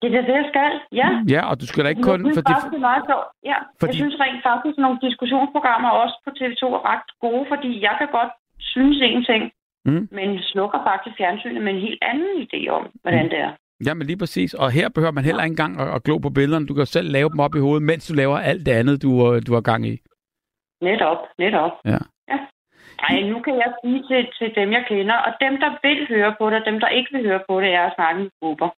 [0.03, 1.09] Det er det, jeg skal, ja.
[1.35, 2.19] Ja, og du skal da ikke kun...
[2.21, 2.53] Jeg synes fordi...
[2.53, 3.29] faktisk, det er meget sjovt.
[3.51, 3.91] Ja, fordi...
[3.91, 7.95] jeg synes rent faktisk, at nogle diskussionsprogrammer også på TV2 er ret gode, fordi jeg
[8.01, 8.33] kan godt
[8.73, 9.43] synes en ting,
[9.89, 10.05] mm.
[10.17, 13.33] men slukker faktisk fjernsynet med en helt anden idé om, hvordan mm.
[13.33, 13.53] det er.
[13.87, 14.55] Jamen lige præcis.
[14.55, 16.67] Og her behøver man heller ikke engang at, at glo på billederne.
[16.67, 19.41] Du kan selv lave dem op i hovedet, mens du laver alt det andet, du,
[19.47, 19.99] du har gang i.
[20.83, 21.73] Netop, netop.
[21.85, 21.99] Ja.
[22.29, 22.39] ja.
[23.09, 26.35] Ej, nu kan jeg sige til, til dem, jeg kender, og dem, der vil høre
[26.41, 28.69] på det, og dem, der ikke vil høre på det, er at snakke med grupper.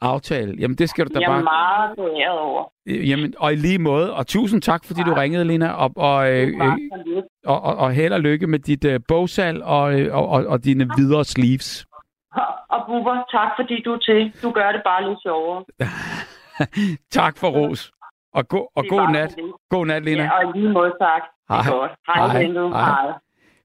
[0.00, 0.54] Aftale.
[0.58, 1.36] Jamen, det skal du da jeg bare...
[1.36, 2.64] Jeg er meget beæret over.
[2.86, 4.14] Jamen, og i lige måde.
[4.14, 5.06] Og tusind tak, fordi ja.
[5.06, 5.68] du ringede, Lina.
[5.68, 10.00] Og, og, øh, øh, og, og, og held og lykke med dit øh, bogsal og,
[10.00, 11.86] øh, og, og, og dine videre sleeves.
[12.74, 14.20] Og Bubber, tak fordi du er til.
[14.42, 15.64] Du gør det bare lidt sjovere.
[17.18, 17.92] tak for ros.
[18.34, 19.36] Og, go- og god nat.
[19.70, 20.22] God nat, Lena.
[20.22, 21.22] Ja, og lige måde tak.
[21.48, 21.62] Hej.
[21.62, 21.92] Det er godt.
[22.06, 22.42] Hej, hej.
[22.42, 22.84] hej.
[22.84, 23.12] hej.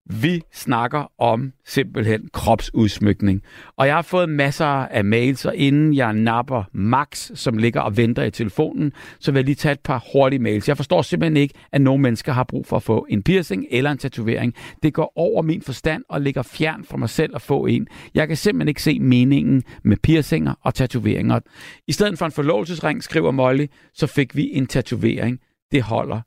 [0.09, 3.41] Vi snakker om simpelthen kropsudsmykning.
[3.77, 7.97] Og jeg har fået masser af mails, og inden jeg napper Max, som ligger og
[7.97, 10.67] venter i telefonen, så vil jeg lige tage et par hurtige mails.
[10.67, 13.91] Jeg forstår simpelthen ikke, at nogle mennesker har brug for at få en piercing eller
[13.91, 14.53] en tatovering.
[14.83, 17.87] Det går over min forstand og ligger fjern fra mig selv at få en.
[18.13, 21.39] Jeg kan simpelthen ikke se meningen med piercinger og tatoveringer.
[21.87, 25.39] I stedet for en forlovelsesring, skriver Molly, så fik vi en tatovering.
[25.71, 26.21] Det holder.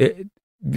[0.00, 0.10] Øh,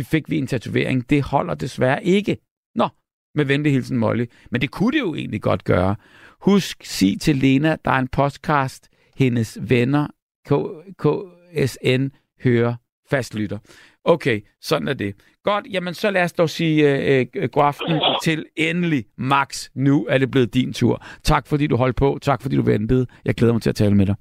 [0.04, 1.10] fik vi en tatovering.
[1.10, 2.38] Det holder desværre ikke.
[2.76, 2.90] Nå,
[3.36, 4.26] Med venlig hilsen, Molly.
[4.52, 5.96] Men det kunne det jo egentlig godt gøre.
[6.42, 10.08] Husk, sig til Lena, der er en podcast, hendes venner,
[10.50, 10.52] K
[10.98, 12.08] KSN,
[12.44, 12.76] hører
[13.10, 13.58] fastlytter.
[14.04, 15.16] Okay, sådan er det.
[15.44, 19.70] Godt, jamen så lad os dog sige øh, øh, god aften til endelig, Max.
[19.76, 21.06] Nu er det blevet din tur.
[21.24, 22.20] Tak fordi du holdt på.
[22.22, 23.08] Tak fordi du ventede.
[23.26, 24.16] Jeg glæder mig til at tale med dig.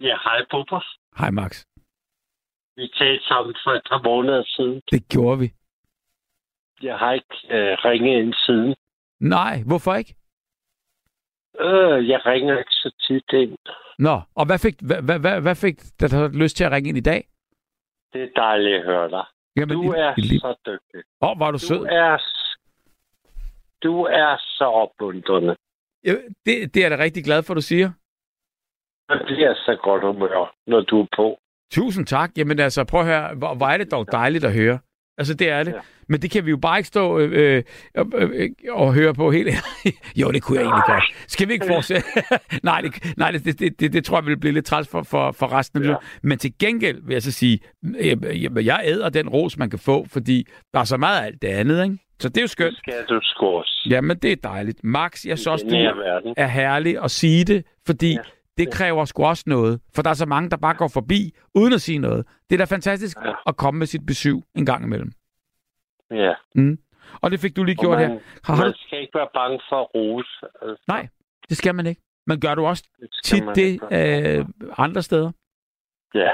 [0.00, 0.80] Ja, hej Bubber.
[1.18, 1.64] Hej Max.
[2.76, 4.82] Vi talte sammen for et par måneder siden.
[4.90, 5.48] Det gjorde vi.
[6.82, 8.74] Jeg har ikke øh, ringet ind siden.
[9.20, 10.14] Nej, hvorfor ikke?
[11.60, 13.56] Øh, jeg ringer ikke så tit ind.
[13.98, 16.98] Nå, og hvad fik, hvad, hvad, hvad, hvad fik dig lyst til at ringe ind
[16.98, 17.28] i dag?
[18.12, 19.24] Det er dejligt at høre dig.
[19.56, 21.02] Jamen, du er i, i, så dygtig.
[21.22, 21.86] Åh, oh, var du, Du sød.
[21.90, 22.22] er,
[23.82, 25.56] du er så opmuntrende.
[26.04, 26.12] Ja,
[26.46, 27.90] det, det er jeg da rigtig glad for, du siger.
[29.08, 31.38] Man bliver så godt humør, når du er på.
[31.72, 32.30] Tusind tak.
[32.36, 34.78] Jamen altså, prøv at høre, hvor, hvor er det dog dejligt at høre.
[35.18, 35.72] Altså, det er det.
[35.72, 35.78] Ja.
[36.08, 37.62] Men det kan vi jo bare ikke stå øh,
[37.94, 39.54] øh, øh, og høre på helt.
[40.20, 41.04] jo, det kunne jeg egentlig godt.
[41.28, 42.08] Skal vi ikke fortsætte?
[42.62, 45.32] nej, det, nej det, det, det, det tror jeg vil blive lidt træls for, for,
[45.32, 45.94] for resten af ja.
[46.22, 47.60] Men til gengæld vil jeg så sige,
[48.00, 48.18] jeg,
[48.64, 51.48] jeg æder den ros, man kan få, fordi der er så meget af alt det
[51.48, 51.98] andet, ikke?
[52.20, 52.70] Så det er jo skønt.
[52.70, 53.86] Det skal du også.
[53.90, 54.84] Jamen, det er dejligt.
[54.84, 55.74] Max, jeg synes også, du
[56.36, 58.18] er herlig at sige det, fordi ja.
[58.58, 59.80] Det kræver sgu også noget.
[59.94, 62.26] For der er så mange, der bare går forbi, uden at sige noget.
[62.50, 63.32] Det er da fantastisk ja.
[63.46, 65.12] at komme med sit besøg en gang imellem.
[66.10, 66.34] Ja.
[66.54, 66.78] Mm.
[67.20, 68.18] Og det fik du lige gjort man, her.
[68.44, 70.28] Har man skal ikke være bange for at rose.
[70.62, 70.84] Altså.
[70.88, 71.08] Nej,
[71.48, 72.00] det skal man ikke.
[72.26, 74.46] Men gør du også det tit det øh,
[74.78, 75.32] andre steder?
[76.14, 76.30] Ja.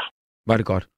[0.47, 0.89] Var det godt.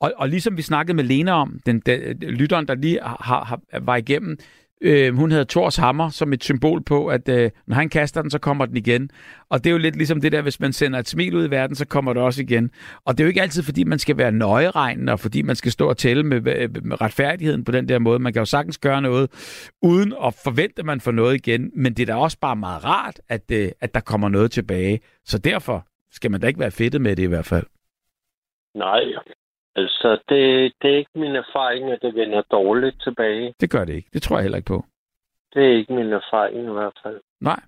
[0.00, 3.60] Og, og ligesom vi snakkede med Lena om, den, den lytteren, der lige har, har,
[3.80, 4.38] var igennem,
[4.80, 8.30] øh, hun havde Thors hammer som et symbol på, at øh, når han kaster den,
[8.30, 9.10] så kommer den igen.
[9.48, 11.50] Og det er jo lidt ligesom det der, hvis man sender et smil ud i
[11.50, 12.70] verden, så kommer det også igen.
[13.04, 15.72] Og det er jo ikke altid, fordi man skal være nøjeregnende, og fordi man skal
[15.72, 18.18] stå og tælle med, øh, med retfærdigheden på den der måde.
[18.18, 19.30] Man kan jo sagtens gøre noget,
[19.82, 21.70] uden at forvente, at man får noget igen.
[21.74, 25.00] Men det er da også bare meget rart, at, øh, at der kommer noget tilbage.
[25.24, 27.66] Så derfor skal man da ikke være fedtet med det i hvert fald.
[28.74, 29.00] Nej,
[29.76, 33.54] Altså, det, det er ikke min erfaring, at det vender dårligt tilbage.
[33.60, 34.08] Det gør det ikke.
[34.12, 34.84] Det tror jeg heller ikke på.
[35.54, 37.20] Det er ikke min erfaring i hvert fald.
[37.40, 37.60] Nej.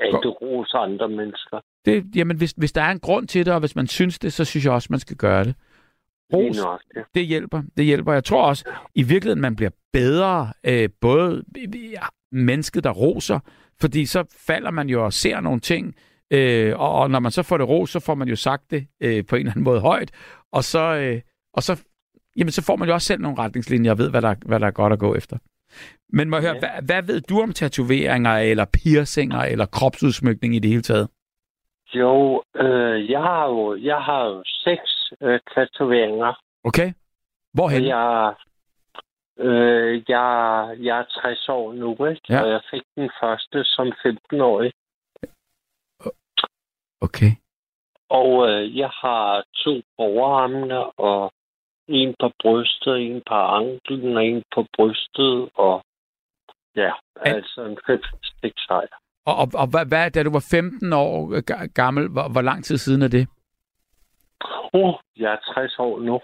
[0.00, 1.60] At du roser andre mennesker.
[1.84, 4.32] Det, jamen, hvis, hvis der er en grund til det, og hvis man synes det,
[4.32, 5.54] så synes jeg også, man skal gøre det.
[6.34, 7.00] Ros, nok, ja.
[7.14, 7.62] det hjælper.
[7.76, 8.12] Det hjælper.
[8.12, 8.64] Jeg tror også,
[8.94, 11.44] i virkeligheden, man bliver bedre, øh, både
[11.92, 13.40] ja, mennesket, der roser,
[13.80, 15.94] fordi så falder man jo og ser nogle ting,
[16.30, 18.86] øh, og, og når man så får det ros, så får man jo sagt det
[19.00, 20.10] øh, på en eller anden måde højt,
[20.52, 21.20] og så, øh,
[21.56, 21.84] og så,
[22.36, 24.66] jamen, så får man jo også selv nogle retningslinjer og ved, hvad der, hvad der
[24.66, 25.36] er godt at gå efter.
[26.08, 26.60] Men må jeg høre, ja.
[26.60, 31.08] hvad, hvad ved du om tatoveringer, eller piercinger, eller kropsudsmykning i det hele taget?
[31.94, 36.40] Jo, øh, jeg har jo jeg har jo seks øh, tatoveringer.
[36.64, 36.92] Okay.
[37.54, 37.84] Hvorhen?
[37.84, 38.34] Jeg,
[39.38, 40.28] øh, jeg,
[40.80, 42.22] jeg er 60 år nu, ikke?
[42.28, 42.42] Ja.
[42.42, 44.72] og jeg fik den første som 15-årig.
[47.00, 47.32] Okay.
[48.10, 51.32] Og øh, jeg har to overarmene og
[51.88, 55.84] en på brystet, en på anklen og en på brystet, og
[56.76, 57.34] ja, An...
[57.34, 58.96] altså en fem stik sejr.
[59.26, 61.40] Og, og, og hvad, hvad, da du var 15 år
[61.74, 63.28] gammel, hvor, hvor lang tid siden er det?
[64.72, 66.20] Oh, jeg er 60 år nu.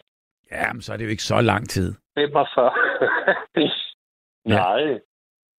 [0.50, 1.94] Ja, men så er det jo ikke så lang tid.
[2.18, 2.72] 45.
[4.46, 4.56] ja.
[4.56, 4.82] Nej,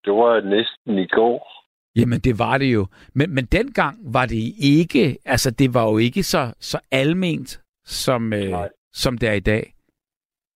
[0.04, 1.64] det var næsten i går.
[1.96, 2.86] Jamen, det var det jo.
[3.14, 8.32] Men, men dengang var det ikke, altså det var jo ikke så, så alment, som,
[8.32, 8.54] øh,
[8.92, 9.73] som det er i dag.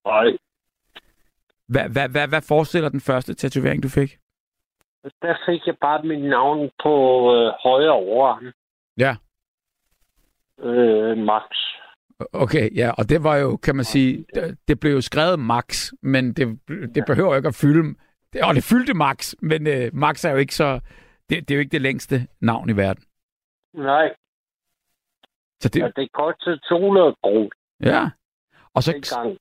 [0.09, 0.29] Nej.
[1.73, 4.11] Hvad, hvad, hvad, hvad forestiller den første tatovering, du fik?
[5.23, 6.94] Der fik jeg bare mit navn på
[7.35, 8.47] øh, højre overarm.
[8.97, 9.16] Ja.
[10.59, 11.44] Øh, Max.
[12.33, 14.25] Okay, ja, og det var jo, kan man sige,
[14.68, 16.59] det blev jo skrevet Max, men det,
[16.94, 17.94] det behøver jo ikke at fylde,
[18.42, 20.81] og det fyldte Max, men øh, Max er jo ikke så,
[21.29, 23.05] det, det er jo ikke det længste navn i verden.
[23.75, 24.14] Nej.
[25.61, 27.51] Så det, ja, det kostede 200 kroner.
[27.81, 28.11] Ja.
[28.75, 29.37] Og så.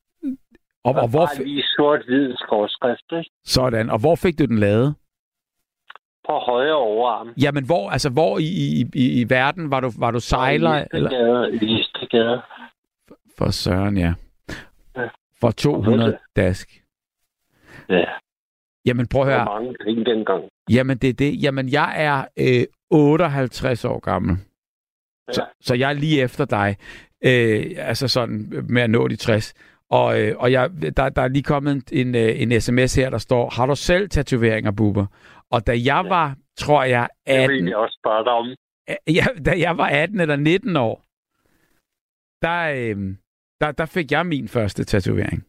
[0.87, 1.45] Og, og, hvor fik...
[1.45, 3.31] lige sort-hvid skorskrift, ikke?
[3.45, 3.89] Sådan.
[3.89, 4.95] Og hvor fik du den lavet?
[6.27, 7.33] På højre overarm.
[7.41, 10.85] Jamen, hvor, altså, hvor i, i, i, i verden var du, var du sejler?
[10.93, 11.49] Eller?
[11.49, 12.41] Listegade.
[13.37, 14.13] For søren, ja.
[14.95, 15.07] ja.
[15.41, 16.83] For 200 dask.
[17.89, 18.05] Ja.
[18.85, 19.39] Jamen, prøv at høre.
[19.39, 20.43] Var mange penge dengang.
[20.69, 21.43] Jamen, det er det.
[21.43, 24.37] Jamen, jeg er øh, 58 år gammel.
[25.27, 25.33] Ja.
[25.33, 26.75] Så, så jeg er lige efter dig.
[27.25, 29.53] Øh, altså sådan med at nå de 60.
[29.89, 33.17] Og, øh, og jeg, der, der er lige kommet en, en, en sms her, der
[33.17, 35.05] står, har du selv tatoveringer, Bubber?
[35.51, 36.01] Og da jeg ja.
[36.01, 37.65] var, tror jeg, 18...
[37.65, 38.55] Det jeg også spørge dig om.
[39.07, 41.03] Ja, da jeg var 18 eller 19 år,
[42.41, 43.15] der, øh,
[43.61, 45.43] der, der fik jeg min første tatovering.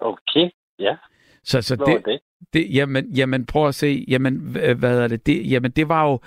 [0.00, 0.96] Okay, ja.
[1.44, 2.20] Så, så Hvor det, det?
[2.52, 4.04] det, jamen, jamen, prøv at se.
[4.08, 4.36] Jamen,
[4.78, 5.26] hvad er det?
[5.26, 5.50] det?
[5.50, 6.20] Jamen, det var jo...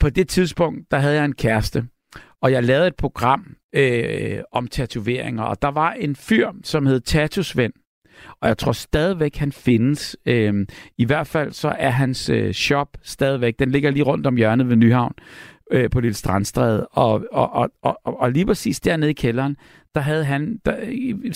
[0.00, 1.88] På det tidspunkt, der havde jeg en kæreste,
[2.40, 7.00] og jeg lavede et program øh, om tatoveringer, og der var en fyr, som hed
[7.00, 7.72] Tatusvend,
[8.40, 10.16] og jeg tror stadigvæk, han findes.
[10.26, 10.66] Øh,
[10.98, 14.68] I hvert fald så er hans øh, shop stadigvæk, den ligger lige rundt om hjørnet
[14.68, 15.12] ved Nyhavn
[15.70, 19.56] øh, på Lille Strandstræde, og, og, og, og, og lige præcis dernede i kælderen,
[19.94, 20.76] der havde han, der,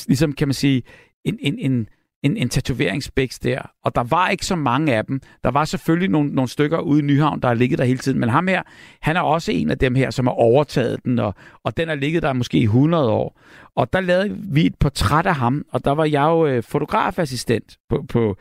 [0.09, 0.83] ligesom kan man sige,
[1.24, 1.88] en, en, en
[2.22, 5.20] en, en tatoveringsbæks der, og der var ikke så mange af dem.
[5.44, 8.20] Der var selvfølgelig nogle, nogle stykker ude i Nyhavn, der har ligget der hele tiden,
[8.20, 8.62] men ham her,
[9.00, 11.94] han er også en af dem her, som har overtaget den, og, og den har
[11.94, 13.40] ligget der måske i 100 år.
[13.76, 17.76] Og der lavede vi et portræt af ham, og der var jeg jo øh, fotografassistent
[17.88, 18.37] på, på,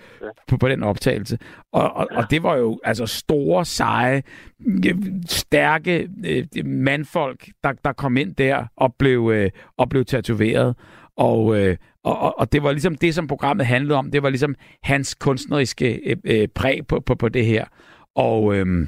[0.48, 1.38] på, på den optagelse.
[1.74, 4.24] Og, og, og det var jo altså store, seje,
[5.26, 10.76] stærke øh, mandfolk, der, der kom ind der og blev, øh, og blev tatoveret.
[11.18, 14.12] Og, øh, og, og, og det var ligesom det, som programmet handlede om.
[14.12, 17.66] Det var ligesom hans kunstneriske øh, øh, præg på, på, på det her.
[18.16, 18.88] Og øh,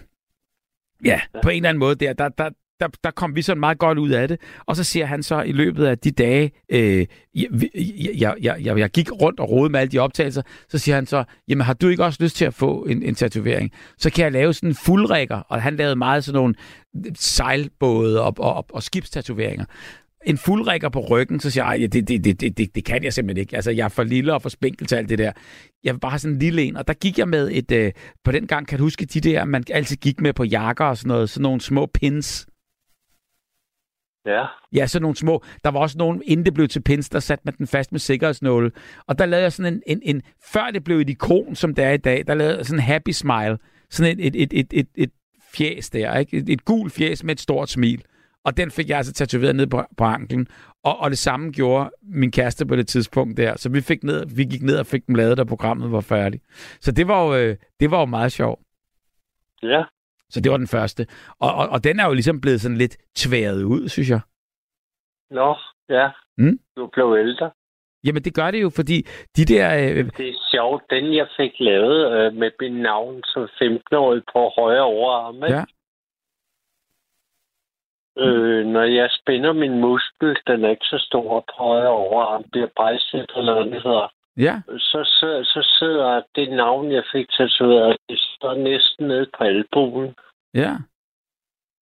[1.05, 3.77] ja, på en eller anden måde der, der, der, der, der kom vi sådan meget
[3.77, 4.41] godt ud af det.
[4.65, 7.47] Og så siger han så i løbet af de dage, øh, jeg,
[8.15, 11.05] jeg, jeg, jeg, jeg gik rundt og rode med alle de optagelser, så siger han
[11.05, 13.71] så, jamen har du ikke også lyst til at få en, en tatovering?
[13.97, 16.55] Så kan jeg lave sådan en fuldrækker, og han lavede meget sådan nogle
[17.15, 19.65] sejlbåde og, og, og skibstatoveringer
[20.29, 23.13] en fuldrækker på ryggen, så siger jeg, ja, det, det, det, det, det, kan jeg
[23.13, 23.55] simpelthen ikke.
[23.55, 25.31] Altså, jeg er for lille og for spinkel til alt det der.
[25.83, 26.77] Jeg vil bare have sådan en lille en.
[26.77, 27.91] Og der gik jeg med et, øh,
[28.23, 30.97] på den gang, kan du huske de der, man altid gik med på jakker og
[30.97, 32.47] sådan noget, sådan nogle små pins.
[34.25, 34.45] Ja.
[34.73, 35.43] Ja, sådan nogle små.
[35.63, 37.99] Der var også nogle, inden det blev til pins, der satte man den fast med
[37.99, 38.71] sikkerhedsnåle.
[39.07, 40.21] Og der lavede jeg sådan en, en, en
[40.53, 42.83] før det blev et ikon, som det er i dag, der lavede jeg sådan en
[42.83, 43.57] happy smile.
[43.89, 45.11] Sådan et, et, et, et, et, et
[45.53, 46.37] fjes der, ikke?
[46.37, 48.03] Et, et gul fjes med et stort smil.
[48.45, 50.47] Og den fik jeg altså tatoveret ned på, på anklen.
[50.83, 53.57] Og, og det samme gjorde min kæreste på det tidspunkt der.
[53.57, 56.43] Så vi, fik ned, vi gik ned og fik dem lavet, da programmet var færdigt.
[56.81, 58.59] Så det var jo, øh, det var jo meget sjovt.
[59.63, 59.83] Ja.
[60.29, 61.07] Så det var den første.
[61.39, 64.19] Og, og, og den er jo ligesom blevet sådan lidt tværet ud, synes jeg.
[65.31, 65.55] Nå,
[65.89, 66.09] ja.
[66.37, 66.59] Mm?
[66.77, 67.51] Du blev ældre.
[68.03, 69.65] Jamen, det gør det jo, fordi de der...
[69.75, 70.05] Øh...
[70.17, 70.83] Det er sjovt.
[70.89, 75.63] Den, jeg fik lavet øh, med min navn som 15-årig på højre overarm, ja.
[78.19, 82.61] Øh, når jeg spænder min muskel, den er ikke så stor på højre overarm, det
[82.61, 84.07] er bicep eller hvad det hedder.
[84.37, 84.61] Ja.
[84.67, 90.15] Så, så, så sidder det navn, jeg fik tatoveret, det står næsten nede på albuen.
[90.53, 90.75] Ja.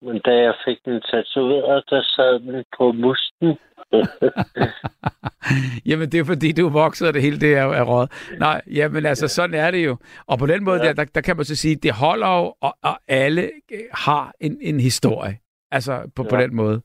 [0.01, 3.57] Men da jeg fik den tatoveret, der sad den på musten.
[5.89, 8.07] jamen, det er fordi, du vokser, det hele det er, er råd.
[8.39, 9.97] Nej, jamen altså, sådan er det jo.
[10.27, 10.87] Og på den måde, ja.
[10.87, 13.51] der, der, der kan man så sige, det holder jo, og, og alle
[13.91, 15.37] har en, en historie.
[15.71, 16.29] Altså på, ja.
[16.29, 16.81] på den måde.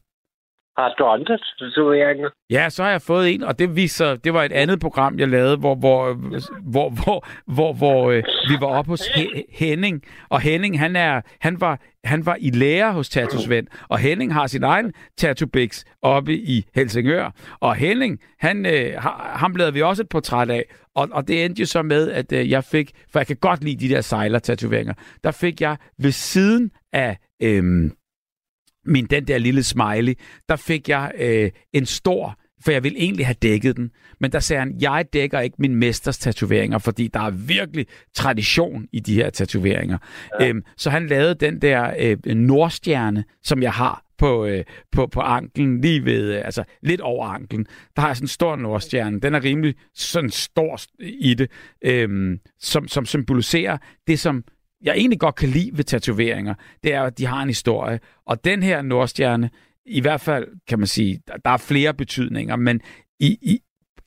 [0.78, 2.30] Har du andre tatoveringer?
[2.50, 5.28] Ja, så har jeg fået en, og det viser, det var et andet program, jeg
[5.28, 6.14] lavede, hvor, hvor,
[6.62, 9.02] hvor, hvor, hvor, hvor øh, vi var oppe hos
[9.52, 14.34] Henning, og Henning, han, er, han, var, han var i lære hos Tattosvend, og Henning
[14.34, 15.48] har sin egen Tattoo
[16.02, 20.64] oppe i Helsingør, og Henning, han, øh, ham lavede vi også et portræt af,
[20.94, 23.64] og, og det endte jo så med, at øh, jeg fik, for jeg kan godt
[23.64, 27.18] lide de der sejler-tatoveringer, der fik jeg ved siden af...
[27.42, 27.90] Øh,
[28.86, 30.14] min den der lille smiley,
[30.48, 33.90] der fik jeg øh, en stor, for jeg ville egentlig have dækket den.
[34.20, 38.86] Men der sagde han, jeg dækker ikke min mesters tatoveringer, fordi der er virkelig tradition
[38.92, 39.98] i de her tatoveringer.
[40.40, 40.48] Ja.
[40.48, 45.20] Øhm, så han lavede den der øh, nordstjerne, som jeg har på, øh, på, på
[45.20, 47.66] anklen, lige ved, øh, altså lidt over anklen.
[47.96, 49.20] Der har jeg sådan en stor nordstjerne.
[49.20, 51.50] Den er rimelig sådan stor i det,
[51.84, 54.44] øh, som, som symboliserer det, som
[54.82, 58.00] jeg egentlig godt kan lide ved tatoveringer, det er, at de har en historie.
[58.26, 59.50] Og den her nordstjerne,
[59.86, 62.80] i hvert fald kan man sige, der er flere betydninger, men
[63.20, 63.60] i, i,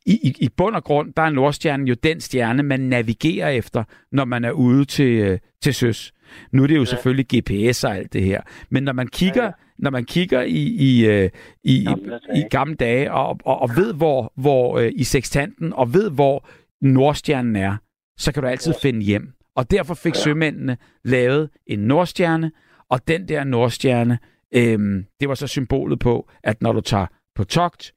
[0.05, 4.25] i, i bund og grund, der er Nordstjernen jo den stjerne, man navigerer efter, når
[4.25, 6.11] man er ude til, øh, til søs.
[6.51, 6.85] Nu er det jo ja.
[6.85, 8.41] selvfølgelig GPS og alt det her.
[8.69, 9.53] Men når man kigger, ja, ja.
[9.77, 11.29] Når man kigger i, i, øh,
[11.63, 15.73] i, gamle i, i gamle dage og, og, og ved, hvor, hvor uh, i sekstanten,
[15.73, 16.47] og ved, hvor
[16.81, 17.77] Nordstjernen er,
[18.17, 18.89] så kan du altid ja.
[18.89, 19.34] finde hjem.
[19.55, 20.19] Og derfor fik ja.
[20.19, 22.51] sømændene lavet en nordstjerne,
[22.89, 24.19] og den der nordstjerne,
[24.55, 27.93] øhm, det var så symbolet på, at når du tager på togt,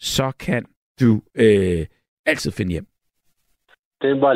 [0.00, 0.64] så kan
[1.00, 1.86] du øh,
[2.26, 2.86] altid finde hjem.
[4.00, 4.34] Det var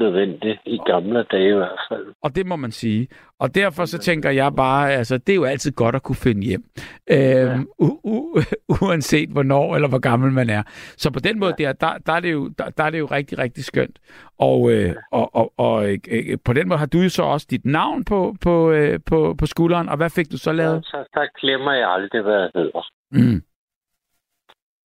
[0.00, 2.06] livsnødvendigt i gamle dage i hvert fald.
[2.22, 3.08] Og det må man sige.
[3.38, 6.46] Og derfor så tænker jeg bare, altså det er jo altid godt at kunne finde
[6.46, 6.64] hjem.
[7.10, 8.54] Øhm, u- u-
[8.86, 10.62] uanset hvornår eller hvor gammel man er.
[10.96, 11.64] Så på den måde ja.
[11.64, 13.98] der, der, der, er det jo, der, der er det jo rigtig, rigtig skønt.
[14.38, 15.98] Og, øh, og, og, og øh,
[16.44, 19.46] på den måde har du jo så også dit navn på, på, øh, på, på
[19.46, 19.88] skulderen.
[19.88, 20.76] Og hvad fik du så lavet?
[20.76, 22.86] Ja, så, så glemmer jeg aldrig, hvad jeg hedder.
[23.10, 23.42] Mm.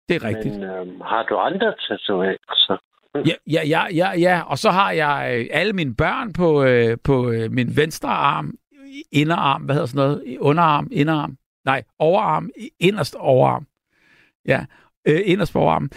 [0.08, 0.54] Det er rigtigt.
[0.54, 2.76] Men øh, har du andre tatoveringer så?
[3.26, 4.40] Ja, ja, ja, ja, ja.
[4.40, 8.54] Og så har jeg øh, alle mine børn på, øh, på øh, min venstre arm,
[9.12, 10.36] inderarm, hvad hedder sådan noget?
[10.40, 11.36] Underarm, inderarm.
[11.64, 12.50] Nej, overarm,
[12.80, 13.66] inderst overarm.
[14.48, 14.64] Ja,
[15.08, 15.90] øh, inderst på overarm.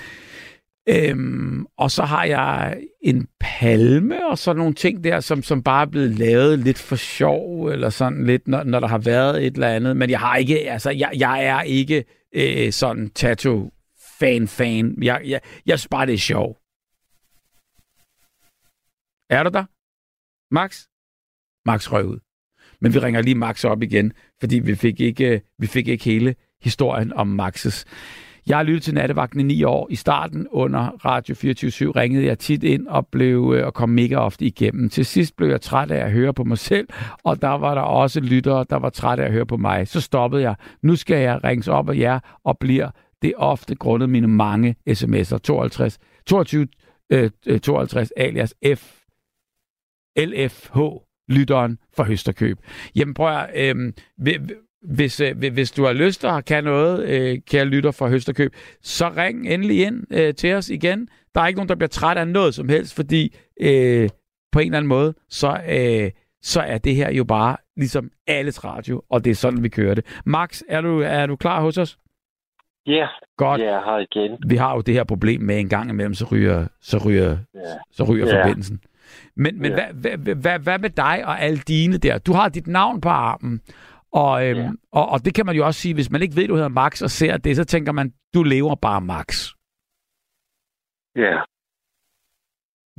[0.90, 5.82] Øhm, og så har jeg en palme og sådan nogle ting der, som, som bare
[5.82, 9.54] er blevet lavet lidt for sjov, eller sådan lidt, når, når der har været et
[9.54, 9.98] eller andet.
[9.98, 12.04] Men jeg har ikke, altså, jeg, jeg er ikke
[12.36, 14.96] øh, sådan tattoo-fan-fan.
[15.02, 16.59] Jeg, jeg, jeg synes bare, det er sjovt.
[19.30, 19.66] Er du der?
[20.54, 20.88] Max?
[21.66, 22.20] Max røg ud.
[22.82, 26.36] Men vi ringer lige Max op igen, fordi vi fik ikke, vi fik ikke hele
[26.62, 27.86] historien om Maxes
[28.50, 29.88] jeg har lyttet til nattevagten i ni år.
[29.90, 34.16] I starten under Radio 24 ringede jeg tit ind og blev øh, og kom mega
[34.16, 34.90] ofte igennem.
[34.90, 36.88] Til sidst blev jeg træt af at høre på mig selv,
[37.24, 39.88] og der var der også lyttere, der var træt af at høre på mig.
[39.88, 40.56] Så stoppede jeg.
[40.82, 42.90] Nu skal jeg ringes op af jer og bliver
[43.22, 45.38] det ofte grundet mine mange sms'er.
[45.38, 46.68] 52, 22
[47.10, 48.99] øh, øh 52 alias F
[50.18, 50.78] LFH
[51.30, 52.58] lytteren for Høsterkøb.
[52.96, 53.94] Jamen prøv at, øh,
[54.82, 59.10] hvis, øh, hvis du har lyst og kan noget, øh, kære lytter fra Høsterkøb, så
[59.18, 61.10] ring endelig ind øh, til os igen.
[61.36, 64.10] Der er ikke nogen, der bliver træt af noget som helst, fordi øh,
[64.52, 68.66] på en eller anden måde, så, øh, så er det her jo bare ligesom alles
[68.66, 70.06] radio, og det er sådan, vi kører det.
[70.26, 71.98] Max, er du, er du klar hos os?
[72.88, 73.08] Ja, yeah.
[73.38, 73.62] Godt.
[73.62, 74.38] jeg er her igen.
[74.50, 77.66] Vi har jo det her problem med en gang imellem, så ryger, så ryger, yeah.
[77.92, 78.44] så ryger yeah.
[78.44, 78.80] forbindelsen.
[79.36, 79.96] Men, men yeah.
[79.96, 82.18] hvad, hvad, hvad, hvad med dig og alle dine der?
[82.18, 83.62] Du har dit navn på armen,
[84.14, 84.70] og, øhm, ja.
[84.92, 87.02] og, og det kan man jo også sige, hvis man ikke ved, du hedder Max
[87.02, 89.54] og ser det, så tænker man, du lever bare Max.
[91.16, 91.42] Ja.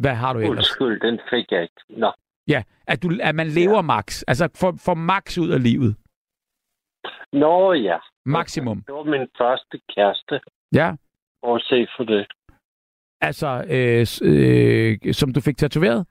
[0.03, 0.57] Hvad har du ellers?
[0.59, 1.81] Undskyld, den fik jeg ikke.
[1.89, 2.13] Nå.
[2.49, 3.83] Ja, at, du, at man lever ja.
[3.83, 4.23] max.
[4.29, 5.97] Altså for, for max ud af livet.
[7.33, 7.99] Nå ja.
[8.27, 8.83] Maksimum.
[8.87, 10.41] Det var min første kæreste.
[10.75, 10.89] Ja.
[11.43, 12.27] Og se for det.
[13.21, 16.07] Altså, øh, øh, som du fik tatoveret?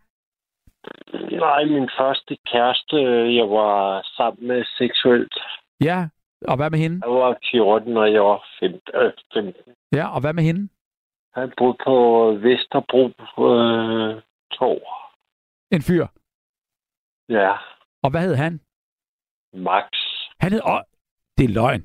[1.32, 2.98] Nej, min første kæreste,
[3.40, 5.36] jeg var sammen med seksuelt.
[5.82, 6.08] Ja,
[6.48, 7.02] og hvad med hende?
[7.06, 8.80] Jeg var 14, og jeg var 15.
[8.96, 9.74] Øh, 15.
[9.94, 10.70] Ja, og hvad med hende?
[11.34, 11.96] Han boede på
[12.42, 13.04] Vesterbro
[13.48, 14.22] øh,
[14.54, 14.82] 2.
[15.72, 16.06] En fyr?
[17.30, 17.52] Ja.
[18.04, 18.62] Og hvad hed han?
[19.54, 19.86] Max.
[20.40, 20.62] Han hed...
[20.66, 20.82] Åh,
[21.38, 21.84] det er løgn.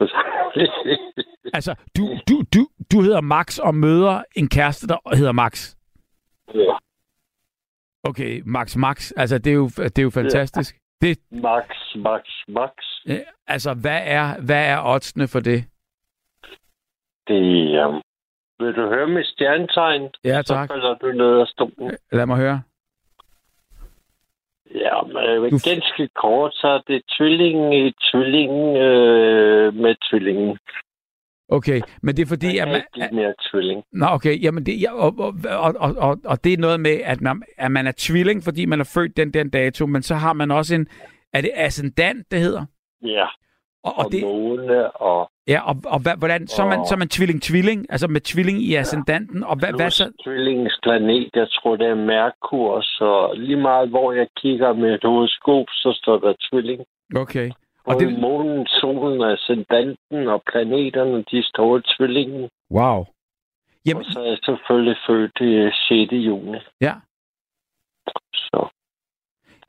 [1.56, 5.76] altså, du, du, du, du hedder Max og møder en kæreste, der hedder Max?
[6.54, 6.76] Ja.
[8.04, 9.12] Okay, Max Max.
[9.16, 10.74] Altså, det er jo, det er jo fantastisk.
[10.74, 11.06] Ja.
[11.06, 11.18] Det...
[11.30, 12.72] Max, Max, Max.
[13.06, 15.64] Ja, altså, hvad er, hvad er oddsene for det?
[17.28, 18.02] Det um,
[18.58, 20.10] Vil du høre med stjernetegn?
[20.24, 20.68] Ja, tak.
[20.68, 21.96] Så falder du ned af stolen.
[22.12, 22.62] Lad mig høre.
[24.74, 25.58] Ja, men du...
[25.70, 30.58] ganske kort, så er det tvillingen i tvillingen øh, med tvillingen.
[31.50, 32.82] Okay, men det er fordi, at man...
[32.96, 33.84] er mere tvilling.
[33.92, 35.34] Nå, okay, jamen det, ja, og, og,
[35.78, 38.80] og, og, og det er noget med, at, når, at man er tvilling, fordi man
[38.80, 40.86] er født den den dato, men så har man også en...
[41.32, 42.64] Er det ascendant, det hedder?
[43.02, 43.26] Ja,
[43.88, 45.30] og, og, og det, måne, og...
[45.52, 48.58] Ja, og, og hvad, hvordan, så er man, så er man tvilling-tvilling, altså med tvilling
[48.62, 50.12] i ascendanten, og hvad, hvad så?
[50.24, 55.04] Tvillingens planet, jeg tror, det er Merkur, så lige meget, hvor jeg kigger med et
[55.04, 56.80] horoskop, så står der tvilling.
[57.16, 57.50] Okay.
[57.86, 58.20] Og det...
[58.20, 62.48] månen, solen, ascendanten og planeterne, de står i tvillingen.
[62.70, 63.04] Wow.
[63.86, 63.98] Jamen...
[63.98, 65.52] Og så er jeg selvfølgelig født i
[65.88, 66.12] 6.
[66.12, 66.58] juni.
[66.80, 66.94] Ja.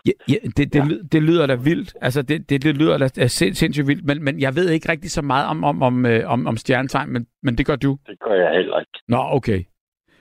[0.06, 0.96] Ja, ja, det, det, ja.
[1.12, 1.96] det lyder da vildt.
[2.02, 5.12] Altså, det, det, det lyder da sind, sindssygt vildt, men, men jeg ved ikke rigtig
[5.12, 7.98] så meget om, om, om, øh, om, om stjernetegn, men, men det gør du.
[8.08, 9.00] Det gør jeg heller ikke.
[9.08, 9.64] Nå, okay.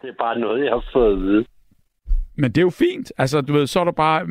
[0.02, 1.44] Det er bare noget, jeg har fået at vide.
[2.36, 3.12] Men det er jo fint.
[3.18, 4.24] Altså, du ved, så er der bare...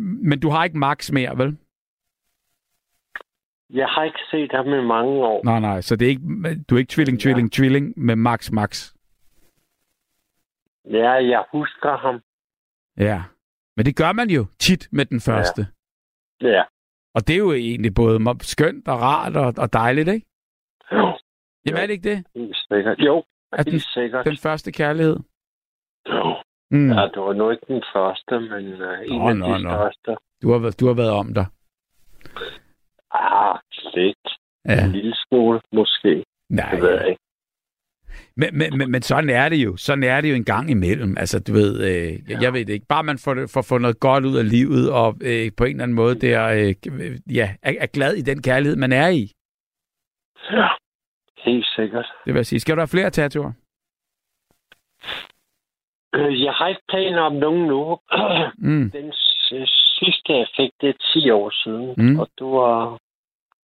[0.00, 1.56] Men du har ikke max mere, vel?
[3.70, 5.44] Jeg har ikke set ham i mange år.
[5.44, 6.22] Nej, nej, så det er ikke,
[6.70, 7.56] du er ikke tvilling, tvilling, ja.
[7.56, 8.92] tvilling med Max Max?
[10.90, 12.20] Ja, jeg husker ham.
[12.98, 13.22] Ja,
[13.76, 15.66] men det gør man jo tit med den første.
[16.42, 16.48] Ja.
[16.48, 16.62] ja.
[17.14, 20.26] Og det er jo egentlig både skønt og rart og, og dejligt, ikke?
[20.92, 21.18] Jo.
[21.66, 22.24] Jamen er det ikke det?
[22.36, 22.98] Helt sikkert.
[22.98, 24.24] Jo, er den, sikkert.
[24.24, 25.16] den første kærlighed?
[26.08, 26.36] Jo.
[26.70, 26.90] Mm.
[26.92, 29.70] Ja, det var nu ikke den første, men uh, en nå, af nå, de nå.
[29.70, 30.16] første.
[30.42, 31.46] Du har, du har været om dig.
[33.10, 33.58] Ah,
[33.94, 34.28] lidt.
[34.68, 34.84] Ja.
[34.84, 36.24] En lille skole, måske.
[36.50, 36.70] Nej.
[36.70, 37.22] Det ved jeg ikke.
[38.36, 39.76] Men, men, men, men sådan er det jo.
[39.76, 41.16] Sådan er det jo en gang imellem.
[41.18, 42.38] Altså, du ved, øh, ja.
[42.40, 42.86] jeg ved det ikke.
[42.88, 45.82] Bare man får, får, får noget godt ud af livet, og øh, på en eller
[45.82, 49.32] anden måde der, øh, ja, er, er glad i den kærlighed, man er i.
[50.50, 50.68] Ja,
[51.44, 52.06] helt sikkert.
[52.24, 52.60] Det vil jeg sige.
[52.60, 53.52] Skal du have flere tattooer?
[56.14, 57.98] Øh, jeg har ikke planer om nogen nu.
[58.68, 58.90] mm.
[58.90, 59.12] Den
[59.98, 61.94] sidste, jeg fik, det er 10 år siden.
[61.96, 62.18] Mm.
[62.18, 62.98] Og det var,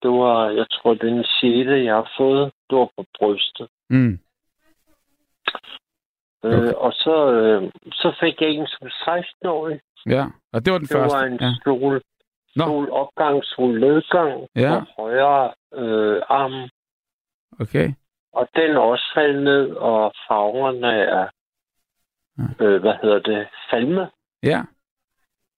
[0.03, 3.69] det var, jeg tror, den sjette, jeg har fået, det var på brystet.
[3.91, 4.19] Mm.
[6.45, 6.73] Øh, okay.
[6.73, 9.81] Og så, øh, så fik jeg en som 16-årig.
[10.07, 11.17] Ja, og det var den det første.
[11.17, 11.51] Det var en ja.
[11.65, 12.03] sol,
[12.57, 14.81] sol opgang, sol nedgang ja.
[14.81, 16.69] på højre øh, arm.
[17.61, 17.89] Okay.
[18.33, 21.27] Og den er også faldet ned, og farverne er,
[22.39, 22.65] ja.
[22.65, 24.11] øh, hvad hedder det, falme.
[24.43, 24.63] Ja.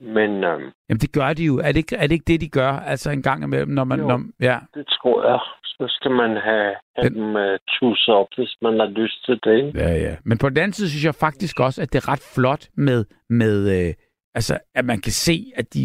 [0.01, 0.45] Men...
[0.45, 1.59] Øhm, Jamen, det gør de jo.
[1.59, 2.72] Er det, ikke, er det ikke det, de gør?
[2.72, 4.01] Altså en gang imellem, når man...
[4.01, 4.59] Jo, når, ja.
[4.74, 5.41] det tror jeg.
[5.81, 7.14] Så skal man have, have den...
[7.14, 9.57] dem uh, tusset op, hvis man har lyst til det.
[9.66, 9.78] Ikke?
[9.78, 10.16] Ja, ja.
[10.24, 13.05] Men på den anden side synes jeg faktisk også, at det er ret flot med...
[13.31, 13.95] med øh,
[14.35, 15.85] altså, at man kan se, at de,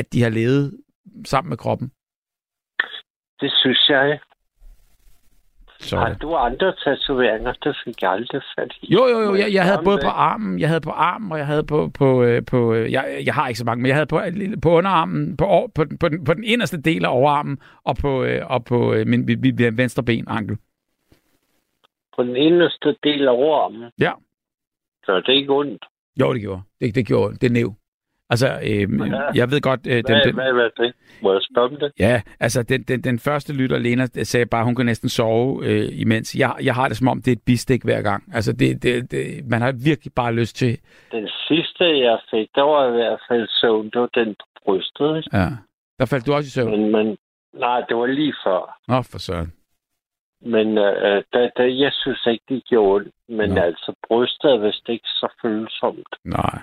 [0.00, 0.80] at de har levet
[1.24, 1.88] sammen med kroppen.
[3.40, 4.18] Det synes jeg.
[5.84, 5.96] Så...
[5.96, 7.52] Har du andre tatoveringer?
[7.52, 8.92] Det fik jeg aldrig fat i.
[8.92, 9.34] Jo, jo, jo.
[9.34, 11.90] Jeg, jeg havde både på armen, jeg havde på armen, og jeg havde på...
[11.98, 14.20] på, øh, på øh, jeg, jeg har ikke så mange, men jeg havde på,
[14.62, 18.42] på underarmen, på, på, på, den, på den inderste del af overarmen, og på, øh,
[18.50, 20.56] og på min, min, min venstre ben, ankel.
[22.16, 23.90] På den inderste del af overarmen?
[24.00, 24.12] Ja.
[25.04, 25.84] Så det ikke ondt?
[26.20, 26.62] Jo, det gjorde.
[26.80, 27.34] Det, det gjorde.
[27.34, 27.74] Det er næv.
[28.30, 29.30] Altså, øh, ja.
[29.34, 29.80] jeg ved godt...
[29.86, 30.94] Øh, den, hvad, den, hvad, hvad det?
[31.22, 31.92] Må jeg om det?
[31.98, 35.88] Ja, altså den, den, den første lytter, Lena, sagde bare, hun kan næsten sove øh,
[36.00, 36.34] imens.
[36.34, 38.34] Jeg, jeg har det som om, det er et bistik hver gang.
[38.34, 40.78] Altså, det, det, det, man har virkelig bare lyst til...
[41.12, 43.90] Den sidste, jeg fik, der var i hvert fald søvn.
[43.90, 45.28] Det var den på brystet, ikke?
[45.32, 45.48] Ja.
[45.98, 46.70] Der faldt du også i søvn?
[46.70, 47.16] Men, men
[47.52, 48.78] nej, det var lige før.
[48.88, 49.52] Nå, for søren.
[50.46, 53.08] Men øh, da, da, jeg synes ikke, det gjorde ondt.
[53.28, 53.60] Men Nå.
[53.60, 56.12] altså, brystet er vist ikke så følsomt.
[56.24, 56.58] Nej.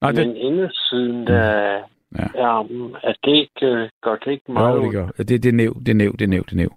[0.00, 0.26] Nej, det...
[0.26, 1.82] Men indersiden der
[2.18, 2.42] ja.
[2.42, 5.06] armen, er det ikke, gør det ikke meget Jo, det gør.
[5.06, 6.72] Det, det er næv, det er næv, det er næv, det er næv.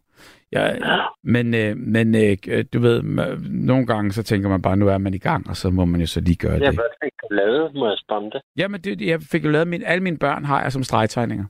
[0.53, 1.05] Ja, ja.
[1.23, 3.03] Men, øh, men øh, du ved,
[3.49, 6.01] nogle gange så tænker man bare, nu er man i gang, og så må man
[6.01, 6.65] jo så lige gøre ja, det.
[6.65, 7.73] Ja, hvad fik du lavet?
[7.73, 8.41] Må jeg spørge det?
[8.57, 11.45] Jamen, det, jeg fik jo lavet, min, alle mine børn har jeg som stregtegninger.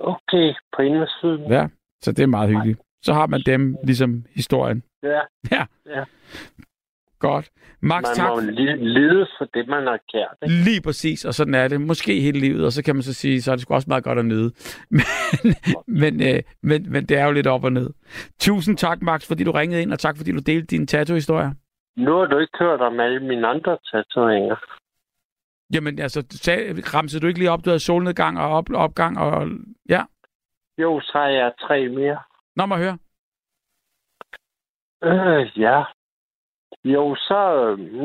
[0.00, 1.52] Okay, på indersiden.
[1.52, 1.68] Ja,
[2.02, 2.78] så det er meget hyggeligt.
[3.02, 4.82] Så har man dem ligesom historien.
[5.02, 5.20] Ja.
[5.52, 5.64] Ja.
[5.86, 6.04] ja.
[7.18, 7.50] Godt.
[7.82, 8.30] Max, man tak.
[8.30, 8.40] må
[8.80, 10.36] lide for det, man har kært.
[10.42, 10.54] Ikke?
[10.54, 11.80] Lige præcis, og sådan er det.
[11.80, 14.04] Måske hele livet, og så kan man så sige, så er det sgu også meget
[14.04, 14.50] godt at nyde.
[14.96, 15.04] Men,
[15.86, 17.90] men, øh, men, men det er jo lidt op og ned.
[18.40, 21.50] Tusind tak, Max, fordi du ringede ind, og tak, fordi du delte din tattoo-historie.
[21.96, 24.56] Nu har du ikke hørt om alle mine andre tatoveringer.
[25.74, 26.58] Jamen, altså, sag,
[26.94, 29.48] ramsede du ikke lige op, du havde solnedgang og op, opgang, og
[29.88, 30.02] ja?
[30.78, 32.18] Jo, så har jeg tre mere.
[32.56, 32.98] Nå, må høre.
[35.04, 35.84] Øh, ja.
[36.84, 37.40] Jo, så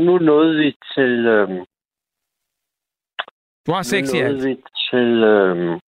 [0.06, 1.26] nu nåede vi til...
[1.26, 1.50] Øh,
[3.68, 4.46] du har seks i alt.
[4.46, 5.80] Vi til øh,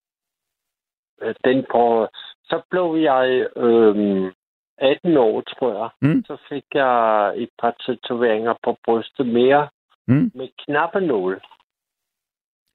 [1.43, 2.07] den på...
[2.43, 4.31] Så blev jeg øh,
[4.77, 5.89] 18 år, tror jeg.
[6.01, 6.23] Mm.
[6.23, 9.69] Så fik jeg et par tatoveringer på brystet mere
[10.07, 10.31] mm.
[10.35, 11.39] med knappenåle.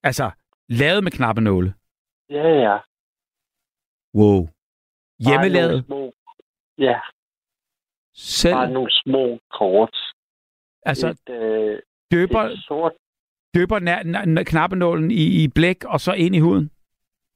[0.03, 0.31] Altså,
[0.69, 1.73] lavet med knappenåle?
[2.29, 2.77] Ja, ja.
[4.15, 4.47] Wow.
[5.19, 5.85] Hjemmelavet?
[6.77, 6.99] Ja.
[8.15, 8.53] Selv?
[8.55, 9.97] Bare nogle små kort.
[10.85, 11.79] Altså, et, øh,
[12.11, 12.91] døber, et sort...
[13.55, 16.71] døber nær, nær, knappenålen i, i blæk og så ind i huden?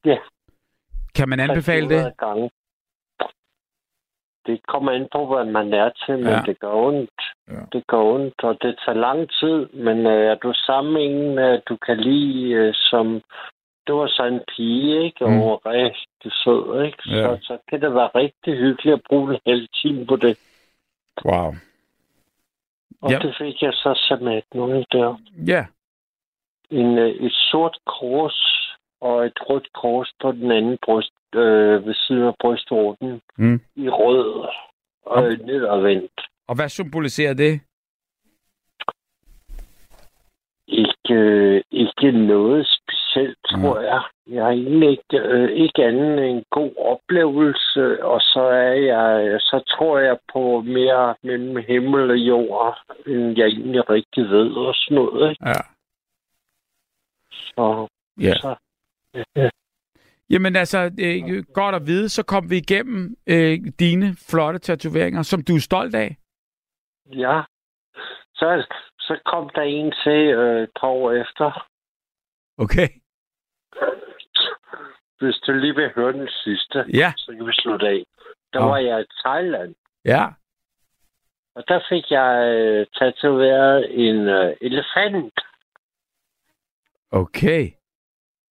[0.05, 0.17] Ja.
[1.15, 2.17] Kan man anbefale det?
[2.17, 2.49] Gange.
[4.45, 6.41] Det kommer an på, hvad man er til, men Ja.
[6.45, 7.21] det gør ondt.
[7.47, 7.61] Ja.
[7.73, 9.65] Det gør ondt, og det tager lang tid.
[9.85, 13.21] Men øh, er du sammen med en, øh, du kan lide, øh, som...
[13.87, 15.25] Det var så en pige, ikke?
[15.25, 15.37] Og Mm.
[15.37, 15.43] mm.
[15.65, 16.97] rigtig sød, ikke?
[17.09, 17.23] Ja.
[17.37, 20.39] Så, så kan det være rigtig hyggeligt at bruge en hel time på det.
[21.25, 21.53] Wow.
[23.01, 23.19] Og Ja.
[23.19, 25.17] det fik jeg så som et nogle der.
[25.47, 25.65] Ja.
[26.69, 28.39] En, øh, et sort kors
[29.01, 33.61] og et rødt kors på den anden bryst, øh, ved siden af brystvorten Mm.
[33.75, 34.47] i rød
[35.05, 36.21] og øh, nedadvendt.
[36.47, 37.61] Og hvad symboliserer det?
[40.67, 43.04] Ikke, øh, ikke noget specielt,
[43.49, 44.01] tror jeg.
[44.27, 49.63] Jeg har egentlig ikke, øh, ikke andet en god oplevelse, og så er jeg, så
[49.77, 54.95] tror jeg på mere mellem himmel og jord, end jeg egentlig rigtig ved og sådan
[54.95, 55.29] noget.
[55.29, 55.47] Ikke?
[55.49, 55.61] Ja.
[57.31, 57.87] Så,
[58.21, 58.33] Ja.
[58.33, 58.55] så
[59.35, 59.49] ja.
[60.29, 65.41] Jamen altså, øh, godt at vide, så kom vi igennem øh, dine flotte tatoveringer, som
[65.41, 66.15] du er stolt af.
[67.13, 67.41] Ja.
[68.35, 68.65] Så,
[68.99, 71.67] så kom der en til øh, et par år efter.
[72.57, 72.87] Okay.
[75.19, 77.13] Hvis du lige vil høre den sidste, Ja.
[77.17, 78.03] så kan vi slutte af.
[78.53, 78.65] Der Nå.
[78.65, 80.25] var jeg i Thailand, Ja.
[81.55, 85.33] og der fik jeg øh, tatoveret en øh, elefant
[87.11, 87.71] Okay.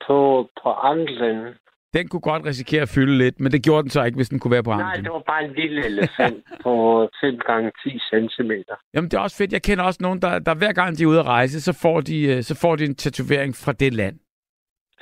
[0.06, 1.54] på, på anklen.
[1.94, 4.38] Den kunne godt risikere at fylde lidt, men det gjorde den så ikke, hvis den
[4.40, 5.04] kunne være på Nej, anklen.
[5.04, 8.50] det var bare en lille elefant på 5 gange 10 cm.
[8.94, 9.52] Jamen, det er også fedt.
[9.52, 12.00] Jeg kender også nogen, der, der hver gang de er ude at rejse, så får
[12.00, 14.18] de, øh, så får de en tatovering fra det land.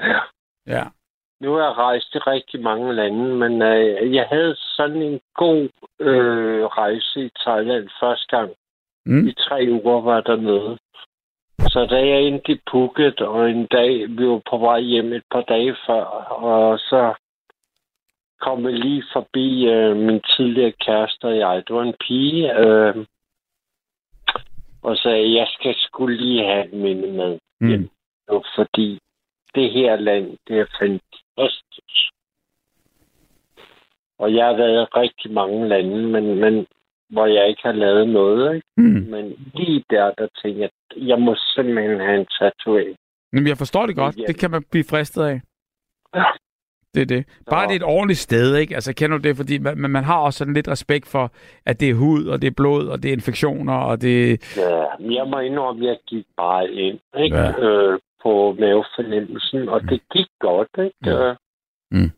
[0.00, 0.20] Ja.
[0.66, 0.84] Ja.
[1.40, 5.68] Nu har jeg rejst i rigtig mange lande, men øh, jeg havde sådan en god
[6.00, 8.50] øh, rejse i Thailand første gang.
[9.06, 9.28] Mm.
[9.28, 10.78] I tre uger var der noget.
[11.58, 15.22] Så da jeg endte i Phuket, og en dag, vi var på vej hjem et
[15.30, 17.14] par dage før, og så
[18.40, 21.62] kom jeg lige forbi øh, min tidligere kæreste og jeg.
[21.66, 23.06] Det var en pige, øh,
[24.82, 27.80] og sagde, jeg skal skulle lige have minde med hjem.
[27.80, 28.42] Mm.
[28.56, 28.98] Fordi
[29.54, 32.02] det her land, det er fantastisk.
[34.18, 36.66] Og jeg har været i rigtig mange lande, men, men
[37.10, 38.54] hvor jeg ikke har lavet noget.
[38.54, 38.66] Ikke?
[38.76, 39.06] Mm.
[39.10, 40.70] Men lige der, der tænker jeg,
[41.08, 42.96] jeg må simpelthen have en tatovering.
[43.32, 44.16] Men jeg forstår det godt.
[44.16, 45.40] Det kan man blive fristet af.
[46.14, 46.24] Ja.
[46.94, 47.26] Det er det.
[47.50, 48.74] Bare det er et ordentligt sted, ikke?
[48.74, 49.36] Altså, kender du det?
[49.36, 51.32] Fordi man, man har også sådan lidt respekt for,
[51.66, 54.56] at det er hud, og det er blod, og det er infektioner, og det...
[54.56, 57.36] Ja, jeg må indrømme, at jeg gik bare ind, ikke?
[57.36, 57.60] Ja.
[57.60, 59.88] Øh, på mavefornemmelsen, og mm.
[59.88, 61.10] det gik godt, ikke?
[61.10, 61.36] Øh,
[61.90, 62.10] mm.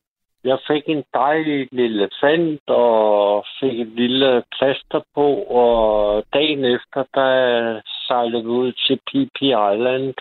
[0.44, 5.26] Jeg fik en dejlig lille fand, og fik et lille plaster på,
[5.60, 7.30] og dagen efter, der
[8.06, 10.14] sejlede vi ud til PP Island.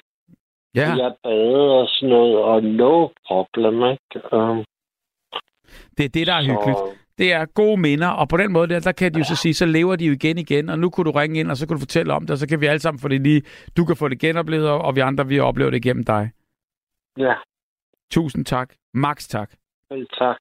[0.76, 0.90] Ja.
[1.04, 4.36] Jeg bade og sådan noget, og no problem, ikke?
[4.38, 4.66] Um,
[5.98, 6.52] det er det, der er så...
[6.52, 7.03] hyggeligt.
[7.18, 9.54] Det er gode minder, og på den måde der, der kan de jo så sige,
[9.54, 11.76] så lever de jo igen igen, og nu kunne du ringe ind, og så kan
[11.76, 13.42] du fortælle om det, og så kan vi alle sammen få det lige,
[13.78, 16.32] du kan få det genoplevet, og vi andre, vi oplever det igennem dig.
[17.18, 17.34] Ja.
[18.12, 18.74] Tusind tak.
[18.94, 19.52] Max tak.
[19.90, 20.38] Vel tak.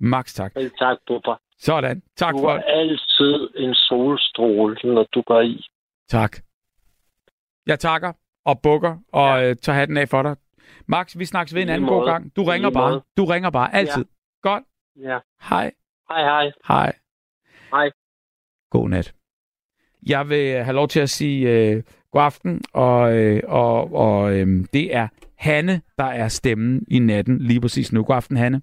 [0.00, 0.52] Max tak.
[0.56, 1.34] Vel tak, Bubba.
[1.58, 2.02] Sådan.
[2.16, 2.62] Tak du for det.
[2.66, 5.66] Du altid en solstråle, når du går i.
[6.08, 6.36] Tak.
[7.66, 8.12] Jeg takker
[8.44, 9.50] og bukker og ja.
[9.50, 10.36] øh, tager hatten af for dig.
[10.86, 12.36] Max, vi snakkes ved en anden god gang.
[12.36, 12.90] Du ringer bare.
[12.90, 13.02] Måde.
[13.16, 13.74] Du ringer bare.
[13.74, 14.04] Altid.
[14.04, 14.48] Ja.
[14.50, 14.64] Godt.
[14.96, 15.18] Ja.
[15.50, 15.72] Hej.
[16.10, 16.52] Hej, hej.
[16.68, 16.92] Hej.
[17.70, 17.90] Hej.
[18.70, 19.14] God nat.
[20.08, 21.82] Jeg vil have lov til at sige øh,
[22.12, 27.38] god aften, og, øh, og, og øh, det er Hanne, der er stemmen i natten
[27.38, 28.04] lige præcis nu.
[28.04, 28.60] God aften, Hanne.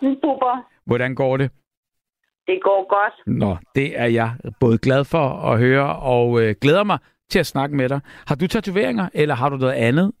[0.00, 0.68] Super.
[0.86, 1.50] Hvordan går det?
[2.46, 3.14] Det går godt.
[3.26, 4.30] Nå, det er jeg
[4.60, 6.98] både glad for at høre, og øh, glæder mig
[7.30, 8.00] til at snakke med dig.
[8.26, 10.12] Har du tatoveringer, eller har du noget andet?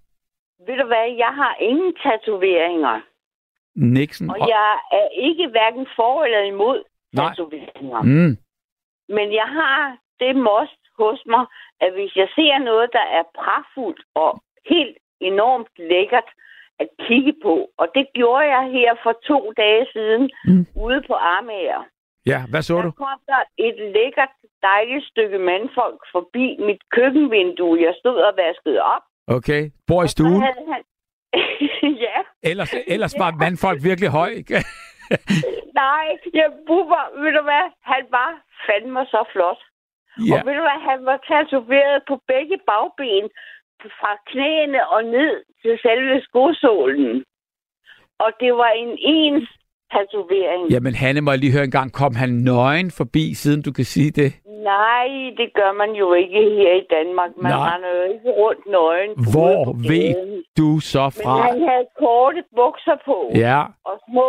[0.66, 3.00] Ved du hvad, jeg har ingen tatoveringer.
[3.74, 4.30] Nixon.
[4.30, 6.82] Og jeg er ikke hverken for eller imod
[7.16, 8.02] tatoveringer.
[8.02, 8.36] Mm.
[9.08, 11.44] Men jeg har det most hos mig,
[11.80, 16.30] at hvis jeg ser noget, der er pragtfuldt og helt enormt lækkert
[16.80, 20.66] at kigge på, og det gjorde jeg her for to dage siden mm.
[20.74, 21.82] ude på Armager.
[22.26, 22.88] Ja, hvad så der du?
[22.88, 27.82] Der kom der et lækkert, dejligt stykke mandfolk forbi mit køkkenvindue.
[27.86, 29.04] Jeg stod og vaskede op.
[29.26, 29.62] Okay.
[29.86, 30.42] Bor i stuen?
[30.42, 30.82] Han...
[32.06, 32.18] ja.
[32.50, 34.54] Ellers, ellers var mandfolk virkelig høj, ikke?
[35.82, 37.66] Nej, jeg bubber, ved du hvad?
[37.92, 38.30] Han var
[38.66, 39.60] fandme så flot.
[40.28, 40.34] Ja.
[40.34, 40.80] Og ved du hvad?
[40.90, 43.26] Han var tatoveret på begge bagben,
[44.00, 47.24] fra knæene og ned til selve skosålen.
[48.18, 49.48] Og det var en ens
[49.92, 50.62] tatovering.
[50.74, 51.92] Jamen, Hanne, må jeg lige høre en gang.
[51.92, 54.30] Kom han nøgen forbi, siden du kan sige det?
[54.74, 55.08] Nej,
[55.40, 57.30] det gør man jo ikke her i Danmark.
[57.36, 57.68] Man Nej.
[57.68, 59.12] render jo ikke rundt nøgen.
[59.34, 59.58] Hvor
[59.90, 60.10] ved
[60.60, 61.34] du så fra?
[61.34, 63.18] Men han havde korte bukser på.
[63.46, 63.60] Ja.
[63.88, 64.28] Og små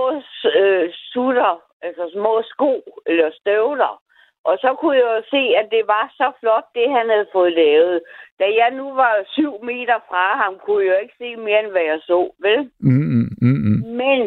[0.62, 1.54] øh, sutter,
[1.88, 2.72] altså små sko
[3.06, 3.94] eller støvler.
[4.50, 7.54] Og så kunne jeg jo se, at det var så flot, det han havde fået
[7.64, 7.96] lavet.
[8.40, 11.72] Da jeg nu var syv meter fra ham, kunne jeg jo ikke se mere, end
[11.74, 12.60] hvad jeg så, vel?
[12.80, 13.80] Mm, mm, mm, mm.
[14.02, 14.20] Men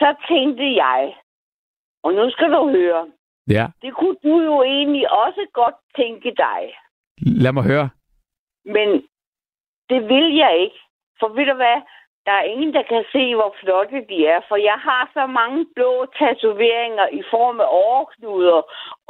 [0.00, 1.16] så tænkte jeg,
[2.02, 3.06] og nu skal du høre,
[3.50, 3.66] ja.
[3.82, 6.62] det kunne du jo egentlig også godt tænke dig.
[7.42, 7.88] Lad mig høre.
[8.64, 8.88] Men
[9.90, 10.78] det vil jeg ikke.
[11.20, 11.78] For ved du hvad,
[12.26, 14.40] der er ingen, der kan se, hvor flotte de er.
[14.48, 18.60] For jeg har så mange blå tatoveringer i form af overknuder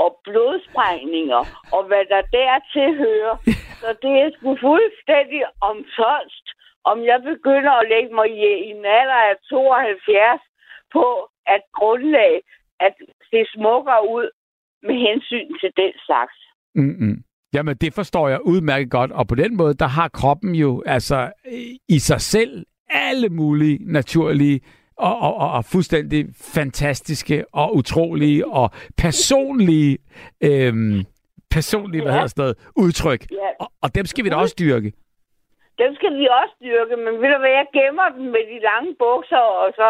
[0.04, 3.34] og blodsprængninger, og hvad der dertil hører.
[3.80, 6.46] Så det er sgu fuldstændig omsonst,
[6.90, 10.42] om jeg begynder at lægge mig i en alder af 72,
[10.92, 11.06] på
[11.46, 12.42] at grundlag
[12.80, 12.94] at
[13.32, 14.30] det smukker ud
[14.82, 16.36] med hensyn til den slags.
[16.74, 17.16] Mm-mm.
[17.54, 21.32] Jamen, det forstår jeg udmærket godt, og på den måde, der har kroppen jo altså
[21.88, 24.60] i sig selv alle mulige naturlige
[24.96, 29.98] og, og, og, og fuldstændig fantastiske og utrolige og personlige,
[30.40, 31.04] øhm,
[31.50, 32.04] personlige ja.
[32.04, 33.22] hvad hedder sådan udtryk.
[33.30, 33.48] Ja.
[33.60, 34.92] Og, og dem skal vi da også dyrke.
[35.82, 38.94] Dem skal vi også dyrke, men ved du hvad, jeg gemmer dem med de lange
[38.98, 39.88] bukser, og så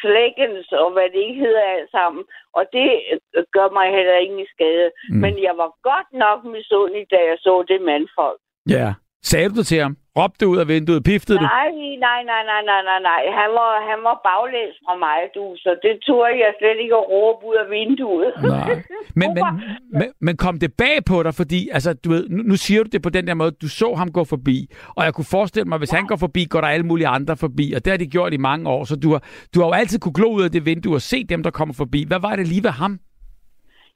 [0.00, 2.24] slækkens og hvad det ikke hedder alt sammen.
[2.58, 4.88] Og det øh, gør mig heller ingen skade.
[5.10, 5.16] Mm.
[5.22, 8.40] Men jeg var godt nok misundelig, da jeg så det mandfolk.
[8.76, 8.88] Ja.
[9.30, 9.96] Sagde du det til ham?
[10.18, 11.04] Råbte ud af vinduet?
[11.04, 11.44] Piftede du?
[11.44, 11.70] Nej,
[12.06, 13.22] nej, nej, nej, nej, nej, nej.
[13.40, 15.44] Han var, han var baglæns fra mig, du.
[15.56, 18.32] Så det turde jeg slet ikke at råbe ud af vinduet.
[18.42, 18.74] Nej.
[19.20, 19.44] Men, men,
[19.98, 21.34] men, men kom det bag på dig?
[21.34, 23.94] Fordi, altså, du ved, nu, nu siger du det på den der måde, du så
[23.94, 24.56] ham gå forbi.
[24.96, 25.96] Og jeg kunne forestille mig, hvis ja.
[25.98, 27.66] han går forbi, går der alle mulige andre forbi.
[27.76, 28.84] Og det har de gjort i mange år.
[28.84, 29.22] Så du har,
[29.54, 31.74] du har jo altid kunne glo ud af det vindue og se dem, der kommer
[31.82, 32.04] forbi.
[32.08, 32.98] Hvad var det lige ved ham?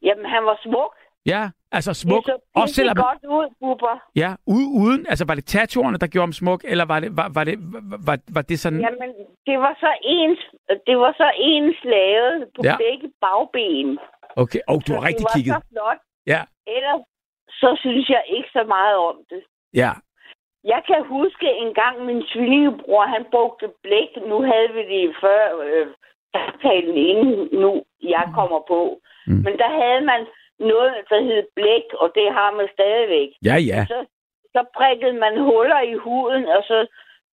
[0.03, 0.93] Jamen, han var smuk.
[1.27, 2.27] Ja, altså smuk.
[2.27, 2.97] Det så også selvom...
[2.97, 3.97] godt ud, Bubber.
[4.17, 7.45] Ja, uden, altså var det tattooerne, der gjorde ham smuk, eller var det, var, var
[7.45, 7.57] det,
[8.07, 8.81] var, var det sådan...
[8.81, 9.11] Jamen,
[9.47, 10.41] det var så ens,
[10.87, 12.77] det var så ens lavet på Ja.
[12.77, 13.99] begge bagben.
[14.37, 15.55] Okay, og oh, du har rigtig det var kigget.
[15.55, 16.01] så flot.
[16.27, 16.43] Ja,
[16.77, 17.03] Ellers
[17.51, 19.43] så synes jeg ikke så meget om det.
[19.75, 19.93] ja.
[20.65, 24.11] Jeg kan huske en gang min tvillingebror, han brugte blæk.
[24.31, 25.87] Nu havde vi det før øh,
[26.35, 27.71] samtalen inden nu,
[28.03, 28.81] jeg kommer på.
[29.27, 29.33] Mm.
[29.35, 29.43] Mm.
[29.45, 30.21] Men der havde man
[30.61, 33.31] noget, der hed blæk, og det har man stadigvæk.
[33.49, 33.81] Ja, ja.
[33.93, 33.99] Så,
[34.55, 36.79] så prikkede man huller i huden, og så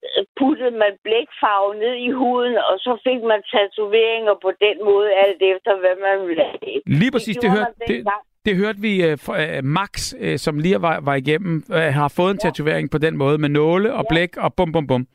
[0.06, 5.10] øh, puttede man blækfarve ned i huden, og så fik man tatoveringer på den måde,
[5.24, 6.80] alt efter hvad man ville have.
[7.02, 7.98] Lige præcis, det, gjorde hørte, det,
[8.46, 9.92] det hørte vi uh, fra, uh, Max,
[10.24, 13.50] uh, som lige var, var igennem, uh, har fået en tatovering på den måde med
[13.50, 15.08] nåle og blæk og bum bum bum.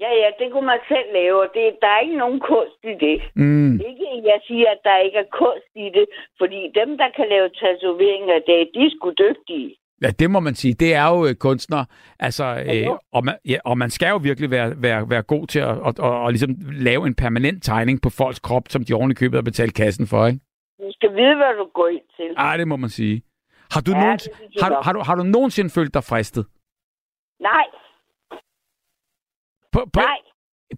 [0.00, 2.94] Ja, ja, det kunne man selv lave, og det, der er ikke nogen kunst i
[3.06, 3.16] det.
[3.34, 3.72] Mm.
[3.88, 6.06] Ikke, jeg siger, at der ikke er kunst i det,
[6.40, 9.76] fordi dem, der kan lave tatoveringer i dag, de er sgu dygtige.
[10.02, 10.74] Ja, det må man sige.
[10.74, 11.84] Det er jo øh, kunstner.
[12.18, 15.58] Altså, øh, og, man, ja, og man skal jo virkelig være, være, være god til
[15.58, 16.50] at og, og, og ligesom
[16.88, 20.26] lave en permanent tegning på folks krop, som de i købet har betalt kassen for,
[20.26, 20.40] ikke?
[20.80, 22.34] Du skal vide, hvad du går ind til.
[22.36, 23.22] Ej, det må man sige.
[23.74, 26.04] Har du, Ja, nogen, det synes jeg har, har, du, har du nogensinde følt dig
[26.04, 26.44] fristet?
[27.40, 27.64] Nej,
[29.74, 30.16] På, på, nej.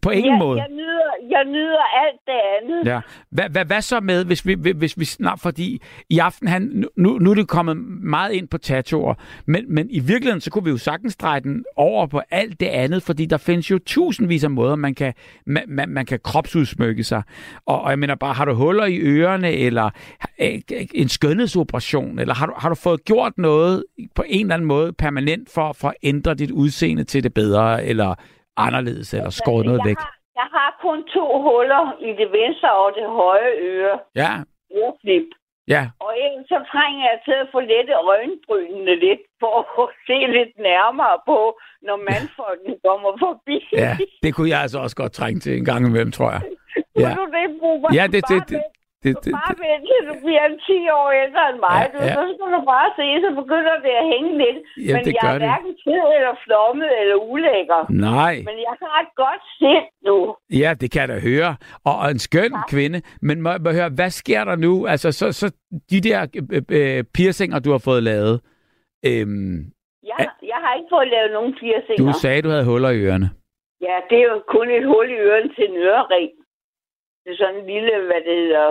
[0.03, 0.61] på ingen jeg, måde?
[0.61, 2.93] Jeg nyder, jeg nyder alt det andet.
[2.93, 3.01] Ja.
[3.31, 7.19] Hvad, hvad, hvad så med, hvis vi, hvis vi snart, fordi i aften, han, nu,
[7.19, 9.15] nu er det kommet meget ind på tattooer,
[9.47, 12.67] men, men i virkeligheden, så kunne vi jo sagtens dreje den over på alt det
[12.67, 15.15] andet, fordi der findes jo tusindvis af måder, man kan,
[15.47, 17.23] man, man, man kan kropsudsmykke sig.
[17.67, 19.91] Og, og jeg mener bare, har du huller i ørerne, eller
[20.41, 20.61] øh,
[20.95, 23.85] en skønhedsoperation, eller har du, har du fået gjort noget
[24.15, 27.85] på en eller anden måde permanent for, for at ændre dit udseende til det bedre,
[27.85, 28.15] eller
[28.65, 29.99] anderledes, eller skåret noget jeg væk?
[29.99, 33.95] Har, jeg har kun to huller i det venstre og det højre øre.
[34.23, 34.31] Ja,
[34.79, 35.29] Øreflip.
[35.75, 39.67] ja, Og ellers så trænger jeg til at få lette øjenbrynene lidt, for at
[40.09, 41.41] se lidt nærmere på,
[41.87, 43.59] når mandfolkene kommer forbi.
[43.85, 43.93] Ja,
[44.25, 46.43] det kunne jeg altså også godt trænge til en gang imellem, tror jeg.
[47.03, 47.49] Ja, du det,
[47.99, 48.63] ja det, det, det,
[49.07, 51.81] det, det, Bare vent til du bliver 10 år ældre end mig.
[51.83, 52.07] Ja, Ja, ja.
[52.09, 52.15] ja.
[52.17, 54.59] Så skal du bare se, så begynder det at hænge lidt.
[54.89, 55.43] Ja, Men det jeg er det.
[55.47, 57.81] hverken ked eller flommet eller ulækker.
[58.11, 58.35] nej.
[58.49, 60.17] Men jeg har et godt sind nu.
[60.63, 61.51] Ja, det kan jeg da høre.
[61.89, 62.99] Og, og en skøn kvinde.
[63.29, 64.73] Men må, må høre, hvad sker der nu?
[64.93, 65.47] Altså, så, så
[65.93, 66.19] de der
[66.57, 68.37] øh, øh, piercinger, du har fået lavet.
[69.09, 69.57] Øhm,
[70.13, 70.19] Jeg,
[70.53, 72.01] jeg har ikke fået lavet nogen piercinger.
[72.07, 73.29] du sagde, du havde huller i ørerne.
[73.87, 76.31] Ja, det er jo kun et hul i øren til en ørering.
[77.25, 78.69] Det er sådan en lille, hvad det hedder,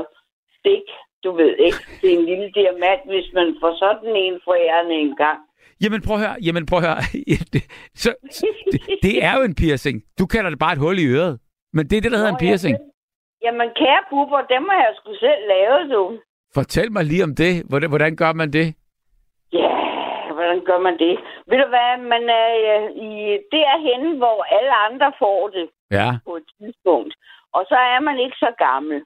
[0.66, 0.86] stik,
[1.24, 1.80] du ved ikke.
[2.02, 5.40] Det er en lille diamant, hvis man får sådan en forærende en gang.
[5.84, 6.36] Jamen prøv at høre.
[6.46, 7.02] Jamen prøv at høre.
[7.54, 7.62] Det,
[8.04, 8.10] så,
[8.72, 9.98] det, det er jo en piercing.
[10.20, 11.34] Du kalder det bare et hul i øret.
[11.76, 12.76] Men det er det, der hedder en Nå, piercing.
[12.78, 12.92] Jamen,
[13.46, 16.04] jamen kære pupper, dem har jeg sgu selv lavet, du.
[16.58, 17.54] Fortæl mig lige om det.
[17.70, 18.68] Hvordan, hvordan gør man det?
[19.62, 19.72] Ja,
[20.38, 21.14] hvordan gør man det?
[21.50, 23.10] Ved du hvad, man er øh, i,
[23.54, 26.10] det er henne, hvor alle andre får det Ja.
[26.28, 27.14] på et tidspunkt.
[27.54, 28.98] Og så er man ikke så gammel.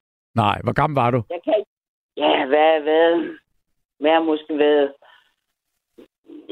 [0.44, 1.20] Nej, hvor gammel var du?
[1.30, 1.72] Jeg kan ikke...
[2.24, 3.08] Ja, hvad, hvad,
[4.00, 4.88] hvad har måske været...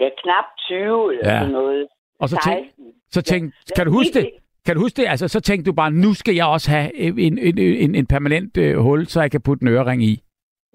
[0.01, 1.39] Ja, knap 20 eller Ja.
[1.39, 1.87] sådan noget.
[2.21, 2.93] Og så tænk, 16.
[3.15, 3.43] så tænk,
[3.75, 4.29] kan du huske det?
[4.65, 5.07] Kan du huske det?
[5.13, 8.57] Altså, så tænkte du bare, nu skal jeg også have en, en, en, en permanent
[8.57, 10.13] øh, hul, så jeg kan putte en ørering i.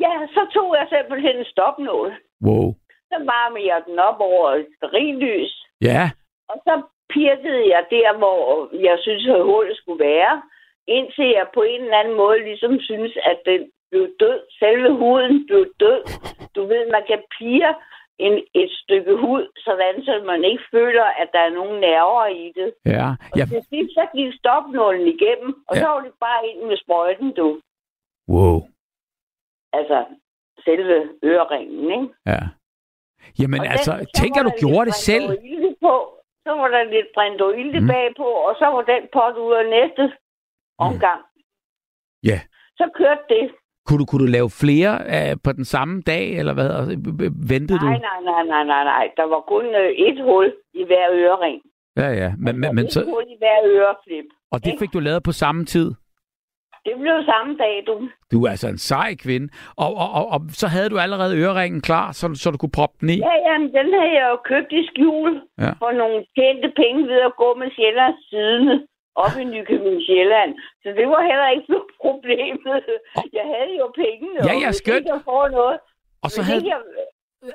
[0.05, 2.09] Ja, så tog jeg simpelthen en stopnål.
[2.47, 2.67] Wow.
[3.11, 5.53] Så varmede jeg den op over et sterillys.
[5.81, 6.11] Ja,
[6.49, 6.75] Og så
[7.13, 8.39] pirkede jeg der, hvor
[8.89, 10.43] jeg synes, at hullet skulle være.
[10.87, 14.41] Indtil jeg på en eller anden måde ligesom synes, at den blev død.
[14.59, 16.03] Selve huden blev død.
[16.57, 17.74] Du ved, man kan pire
[18.18, 22.53] en, et stykke hud, sådan så man ikke føler, at der er nogen nerver i
[22.59, 22.72] det.
[22.87, 23.09] ja.
[23.33, 23.45] Og ja.
[23.45, 25.80] til sidst, så gik stopnålen igennem, og Ja.
[25.80, 27.61] så var det bare ind med sprøjten, du.
[28.28, 28.57] Wow.
[29.72, 30.05] Altså,
[30.64, 32.14] selve øreringen, ikke?
[32.26, 32.41] Ja.
[33.41, 35.26] Jamen Og altså, den- så tænk var at du gjorde det selv.
[35.87, 35.95] På.
[36.47, 37.87] Så var der lidt brindoilde mm.
[37.87, 40.05] bagpå, og så var den pot ud af næste
[40.79, 41.20] omgang.
[42.25, 42.41] Ja.
[42.77, 43.51] Så kørte det.
[43.87, 46.70] Kunne du, kunne du lave flere øh, på den samme dag, eller hvad?
[46.79, 46.93] Altså,
[47.53, 47.85] Ventede du?
[47.85, 49.05] Nej, nej, nej, nej, nej, nej.
[49.16, 51.62] Der var kun øh, et hul i hver ørering.
[51.97, 52.33] Ja, ja.
[52.39, 54.25] Men, men, men et så, hul i hver øreflip.
[54.53, 55.95] og det fik du lavet på samme tid?
[56.85, 58.09] Det blev samme dag, du.
[58.33, 59.49] Du er altså en sej kvinde.
[59.77, 62.97] Og, og, og, og så havde du allerede øreringen klar, så, så du kunne proppe
[63.01, 63.18] den i?
[63.29, 65.70] Ja, jamen, den havde jeg jo købt i skjul Ja.
[65.83, 68.64] for nogle tjente penge ved at gå med Sjællands siden
[69.15, 70.51] op i Nykøbing Sjælland.
[70.83, 72.83] Så det var heller ikke noget problemet.
[73.39, 74.39] Jeg havde jo pengene.
[74.49, 75.07] Ja, ja, skønt.
[75.07, 75.79] Jeg får noget.
[76.25, 76.81] Og så havde, jeg,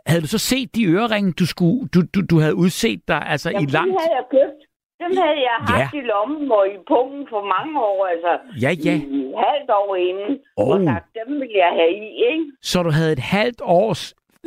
[0.09, 3.49] havde du så set de øreringe, du, skulle, du, du, du havde udset dig altså
[3.49, 4.59] jamen, i lang Dem havde jeg købt.
[5.03, 5.73] Dem havde jeg Ja.
[5.73, 8.31] haft i lommen og i pungen for mange år, altså
[8.63, 8.95] Ja, ja.
[9.15, 10.39] i et halvt år inden.
[10.57, 10.67] Oh.
[10.69, 12.45] Og sagt, dem vil jeg have i, ikke?
[12.61, 14.03] Så du havde et halvt års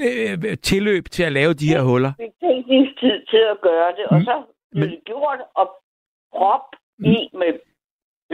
[0.07, 2.13] øh, tilløb til at lave de her huller.
[2.19, 4.17] Betænkningstid til at gøre det, mm.
[4.17, 4.35] og så
[4.73, 5.67] blev det gjort og
[6.37, 6.67] prop
[7.05, 7.53] i med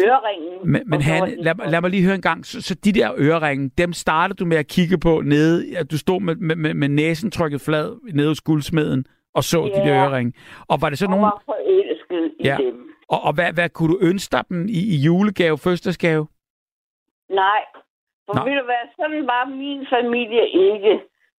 [0.04, 0.72] øreringen.
[0.72, 2.46] Men, men han, lad, lad mig lige høre en gang.
[2.46, 5.98] Så, så de der øreringe, dem startede du med at kigge på nede, at du
[5.98, 9.96] stod med, med, med næsen trykket flad nede hos guldsmeden og så ja, de der
[10.04, 10.32] øreringe.
[10.68, 11.22] Og var det så nogen...
[11.22, 12.56] var forelsket i ja.
[12.60, 12.76] dem.
[13.08, 16.26] Og, og hvad, hvad kunne du ønske dig dem i, i julegave, fødselsdagsgave?
[17.42, 17.62] Nej,
[18.26, 18.44] for Nå.
[18.44, 20.92] vil du være, sådan var min familie ikke.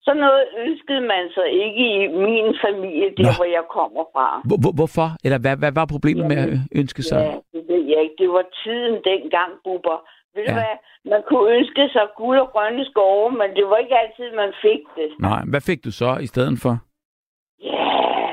[0.06, 3.38] Så noget ønskede man så ikke i min familie, der Nå.
[3.38, 4.28] hvor jeg kommer fra.
[4.50, 5.08] Hvor, hvorfor?
[5.26, 6.50] Eller hvad, hvad var problemet ja, med at
[6.82, 7.22] ønske sig?
[7.26, 8.18] Ja, det ved jeg ikke.
[8.24, 9.98] Det var tiden dengang, Bubber.
[10.36, 10.50] Ved ja.
[10.50, 10.76] du hvad?
[11.14, 14.82] Man kunne ønske sig guld og grønne skove, men det var ikke altid, man fik
[14.98, 15.10] det.
[15.20, 16.74] Nej, hvad fik du så i stedet for?
[17.72, 17.90] Ja,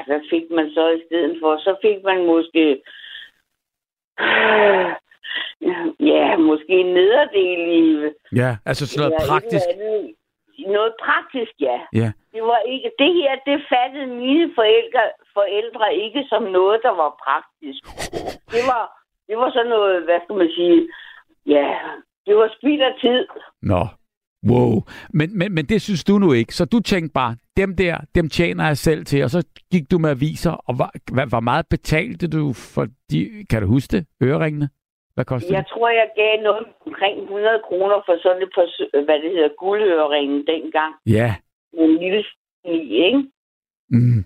[0.08, 1.52] hvad fik man så i stedet for?
[1.66, 2.64] Så fik man måske...
[6.00, 7.82] Ja, måske en nederdel i...
[8.36, 9.66] Ja, altså sådan noget praktisk
[10.58, 11.78] noget praktisk, ja.
[12.00, 12.08] ja.
[12.34, 15.04] Det var ikke, det her, det fattede mine forældre,
[15.38, 17.82] forældre ikke som noget, der var praktisk.
[18.54, 18.84] Det var,
[19.28, 20.88] det var sådan noget, hvad skal man sige,
[21.46, 21.68] ja,
[22.26, 23.26] det var spild af tid.
[23.62, 23.82] Nå,
[24.50, 24.82] wow.
[25.10, 28.28] Men, men, men det synes du nu ikke, så du tænkte bare, dem der, dem
[28.28, 30.90] tjener jeg selv til, og så gik du med aviser, og hvor,
[31.28, 34.68] hvor meget betalte du for de, kan du huske det, øreringene?
[35.14, 35.70] Hvad koster Jeg det?
[35.72, 38.66] tror, jeg gav noget omkring 100 kroner for sådan et par,
[39.04, 40.94] hvad det hedder, guldøringen dengang.
[41.06, 41.34] Ja.
[41.72, 43.20] En lille sni, ikke?
[43.90, 44.24] Mm.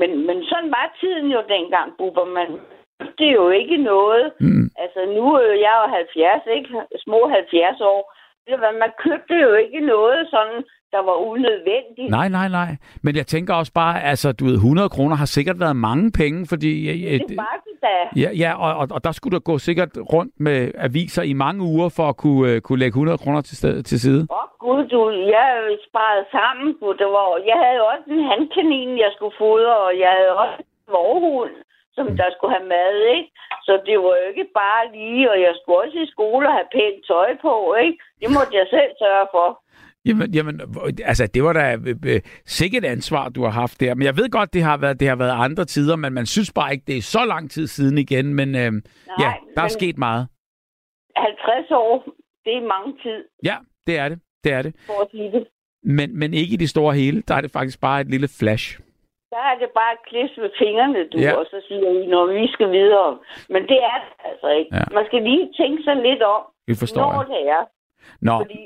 [0.00, 2.24] Men, men sådan var tiden jo dengang, Bubber.
[2.24, 2.50] Man,
[3.18, 4.32] det er jo ikke noget.
[4.40, 4.70] Mm.
[4.78, 6.68] Altså, nu er jeg jo 70, ikke?
[7.04, 8.15] Små 70 år.
[8.82, 10.64] Man købte jo ikke noget sådan
[10.96, 12.10] der var unødvendigt.
[12.18, 12.70] Nej, nej, nej.
[13.04, 16.46] Men jeg tænker også bare, altså, du ved, 100 kroner har sikkert været mange penge,
[16.52, 16.72] fordi...
[17.18, 17.96] Det var det da.
[18.22, 21.60] Ja, ja og, og, og der skulle du gå sikkert rundt med aviser i mange
[21.72, 24.20] uger for at kunne, uh, kunne lægge 100 kroner til, sted, til side.
[24.30, 25.00] Åh, oh, gud, du,
[25.36, 25.48] jeg
[25.88, 26.66] sparede sammen.
[27.00, 30.92] Det var, jeg havde også en handkanin, jeg skulle fodre, og jeg havde også en
[30.96, 31.54] vorhund,
[31.96, 33.30] som der skulle have mad, ikke?
[33.66, 36.68] Så det var jo ikke bare lige, og jeg skulle også i skole og have
[36.76, 37.98] pænt tøj på, ikke?
[38.20, 39.48] Det måtte jeg selv sørge for.
[40.06, 40.60] Jamen, jamen,
[41.04, 43.94] altså, det var da øh, øh, sikkert ansvar, du har haft der.
[43.94, 46.52] Men jeg ved godt, det har været, det har været andre tider, men man synes
[46.52, 48.34] bare ikke, det er så lang tid siden igen.
[48.34, 48.82] Men øh, Nej,
[49.20, 50.28] ja, der er sket meget.
[51.16, 52.04] 50 år,
[52.44, 53.24] det er mange tid.
[53.44, 54.18] Ja, det er det.
[54.44, 54.74] Det er det.
[54.86, 55.46] For at sige det.
[55.82, 57.22] Men, men ikke i det store hele.
[57.28, 58.80] Der er det faktisk bare et lille flash.
[59.34, 61.32] Der er det bare et klips med fingrene, du, ja.
[61.38, 63.10] og så siger I, når vi skal videre.
[63.52, 64.70] Men det er det altså ikke.
[64.76, 64.84] Ja.
[64.96, 67.28] Man skal lige tænke sig lidt om, det forstår når jeg.
[67.32, 67.62] det er.
[68.20, 68.62] Nå, Fordi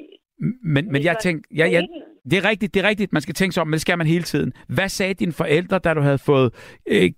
[0.63, 1.83] men, men jeg tænkte, ja, ja,
[2.31, 4.07] det er rigtigt, det er rigtigt, man skal tænke sig om, men det skal man
[4.07, 4.53] hele tiden.
[4.69, 6.55] Hvad sagde dine forældre, da du havde fået
[6.87, 7.11] øh,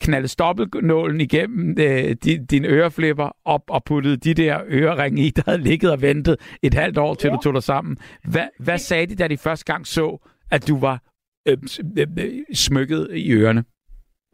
[0.00, 5.42] knaldet stoppelnålen igennem øh, din, din øreflipper op og puttet de der øreringe i, der
[5.46, 7.34] havde ligget og ventet et halvt år, til ja.
[7.34, 7.96] du tog dig sammen?
[8.24, 11.00] Hvad, hvad sagde de, da de første gang så, at du var
[11.48, 11.58] øh,
[12.00, 13.64] øh, øh, smykket i ørerne?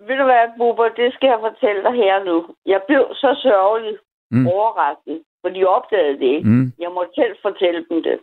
[0.08, 2.54] Ved du hvad, Bubber, det skal jeg fortælle dig her nu.
[2.66, 3.98] Jeg blev så sørgelig,
[4.30, 4.46] mm.
[4.46, 6.48] overrasket, for de opdagede det ikke.
[6.48, 6.72] Mm.
[6.78, 8.20] Jeg måtte selv fortælle dem det.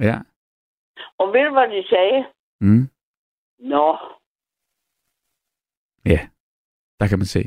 [0.00, 0.16] Ja.
[1.18, 2.26] Og ved du, hvad de sagde?
[2.60, 2.84] Mm.
[3.58, 3.98] Nå.
[6.06, 6.20] Ja,
[7.00, 7.42] der kan man se.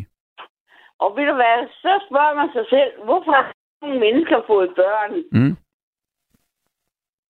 [1.04, 5.12] Og ved du hvad, så spørger man sig selv, hvorfor har nogle mennesker fået børn?
[5.32, 5.56] Mm.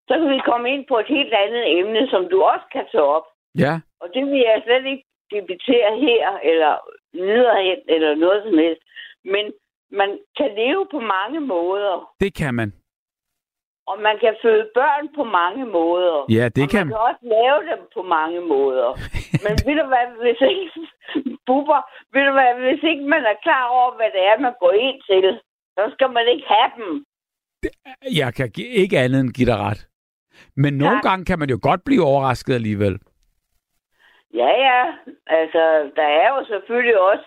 [0.08, 3.04] Så kan vi komme ind på et helt andet emne, som du også kan tage
[3.04, 3.28] op.
[3.58, 3.74] Ja.
[4.02, 6.74] Og det vil jeg slet ikke debattere her, eller
[7.14, 8.82] videre eller noget som helst.
[9.34, 9.46] Men
[9.92, 12.14] man kan leve på mange måder.
[12.20, 12.74] Det kan man.
[13.88, 16.18] Og man kan føde børn på mange måder.
[16.38, 18.90] Ja, det og kan man kan også lave dem på mange måder.
[19.46, 20.68] Men ved du hvad, hvis ikke,
[21.48, 21.82] buber,
[22.14, 25.00] ved du hvad, hvis ikke man er klar over, hvad det er, man går ind
[25.10, 25.26] til,
[25.76, 26.90] så skal man ikke have dem.
[28.22, 28.52] Jeg kan
[28.84, 29.82] ikke andet end give dig ret.
[30.56, 31.04] Men nogle tak.
[31.04, 33.00] gange kan man jo godt blive overrasket alligevel.
[34.34, 34.94] Ja, ja.
[35.28, 37.26] Altså, der er jo selvfølgelig også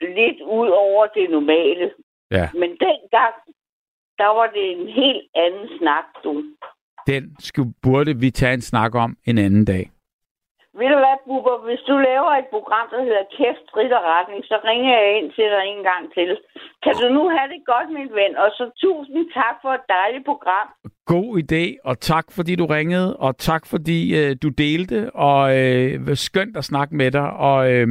[0.00, 1.92] lidt ud over det normale.
[2.30, 2.48] Ja.
[2.54, 3.34] Men dengang,
[4.18, 6.44] der var det en helt anden snak, du.
[7.06, 9.90] Den skulle, burde vi tage en snak om en anden dag.
[10.78, 11.56] Ved du hvad, Bubber?
[11.68, 15.28] Hvis du laver et program, der hedder Kæft, Strid og Retning, så ringer jeg ind
[15.36, 16.30] til dig en gang til.
[16.84, 18.36] Kan du nu have det godt, min ven?
[18.42, 20.68] Og så tusind tak for et dejligt program.
[21.06, 26.16] God idé, og tak fordi du ringede, og tak fordi øh, du delte, og øh,
[26.16, 27.30] skønt at snakke med dig.
[27.30, 27.88] Og øh,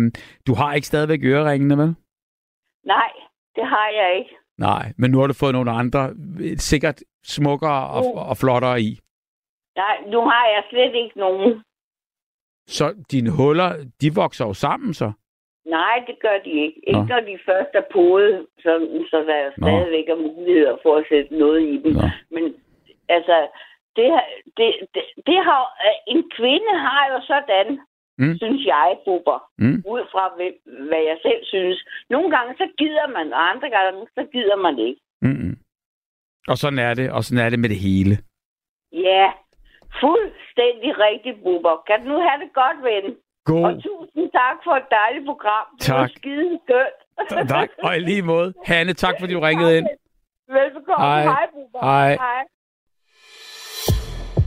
[0.47, 1.95] du har ikke stadigvæk øreringene, vel?
[2.86, 3.11] Nej,
[3.55, 4.36] det har jeg ikke.
[4.57, 6.14] Nej, men nu har du fået nogle andre,
[6.57, 8.30] sikkert smukkere og, uh.
[8.30, 8.99] og flottere i.
[9.76, 11.64] Nej, nu har jeg slet ikke nogen.
[12.68, 15.11] Så dine huller, de vokser jo sammen så?
[15.66, 16.80] Nej, det gør de ikke.
[16.88, 17.05] Ikke Nå.
[17.05, 18.72] når de først er podet, så,
[19.11, 21.93] så der er stadigvæk er muligheder for at sætte noget i dem.
[21.93, 22.07] Nå.
[22.32, 22.43] Men
[23.09, 23.37] altså,
[23.95, 24.07] det,
[24.57, 25.61] det, det, det har,
[26.07, 27.79] en kvinde har jo sådan,
[28.17, 28.37] mm.
[28.37, 29.83] synes jeg, Bubber, mm.
[29.93, 30.23] ud fra
[30.89, 31.85] hvad jeg selv synes.
[32.09, 35.01] Nogle gange så gider man, og andre gange så gider man ikke.
[35.21, 35.57] Mm.
[36.47, 38.17] Og sådan er det, og sådan er det med det hele.
[38.91, 39.25] Ja,
[40.01, 41.75] fuldstændig rigtigt, Bubber.
[41.87, 43.05] Kan du nu have det godt, ven?
[43.45, 43.63] God.
[43.65, 45.65] Og tusind tak for et dejligt program.
[45.77, 45.99] Det tak.
[45.99, 46.99] var skide skønt.
[47.49, 48.53] tak, og i lige måde.
[48.65, 49.87] Hanne, tak fordi du ringede ind.
[50.57, 51.05] Velbekomme.
[51.05, 51.79] Hej, Hej Bubber.
[51.81, 52.09] Hej.
[52.25, 52.43] Hej.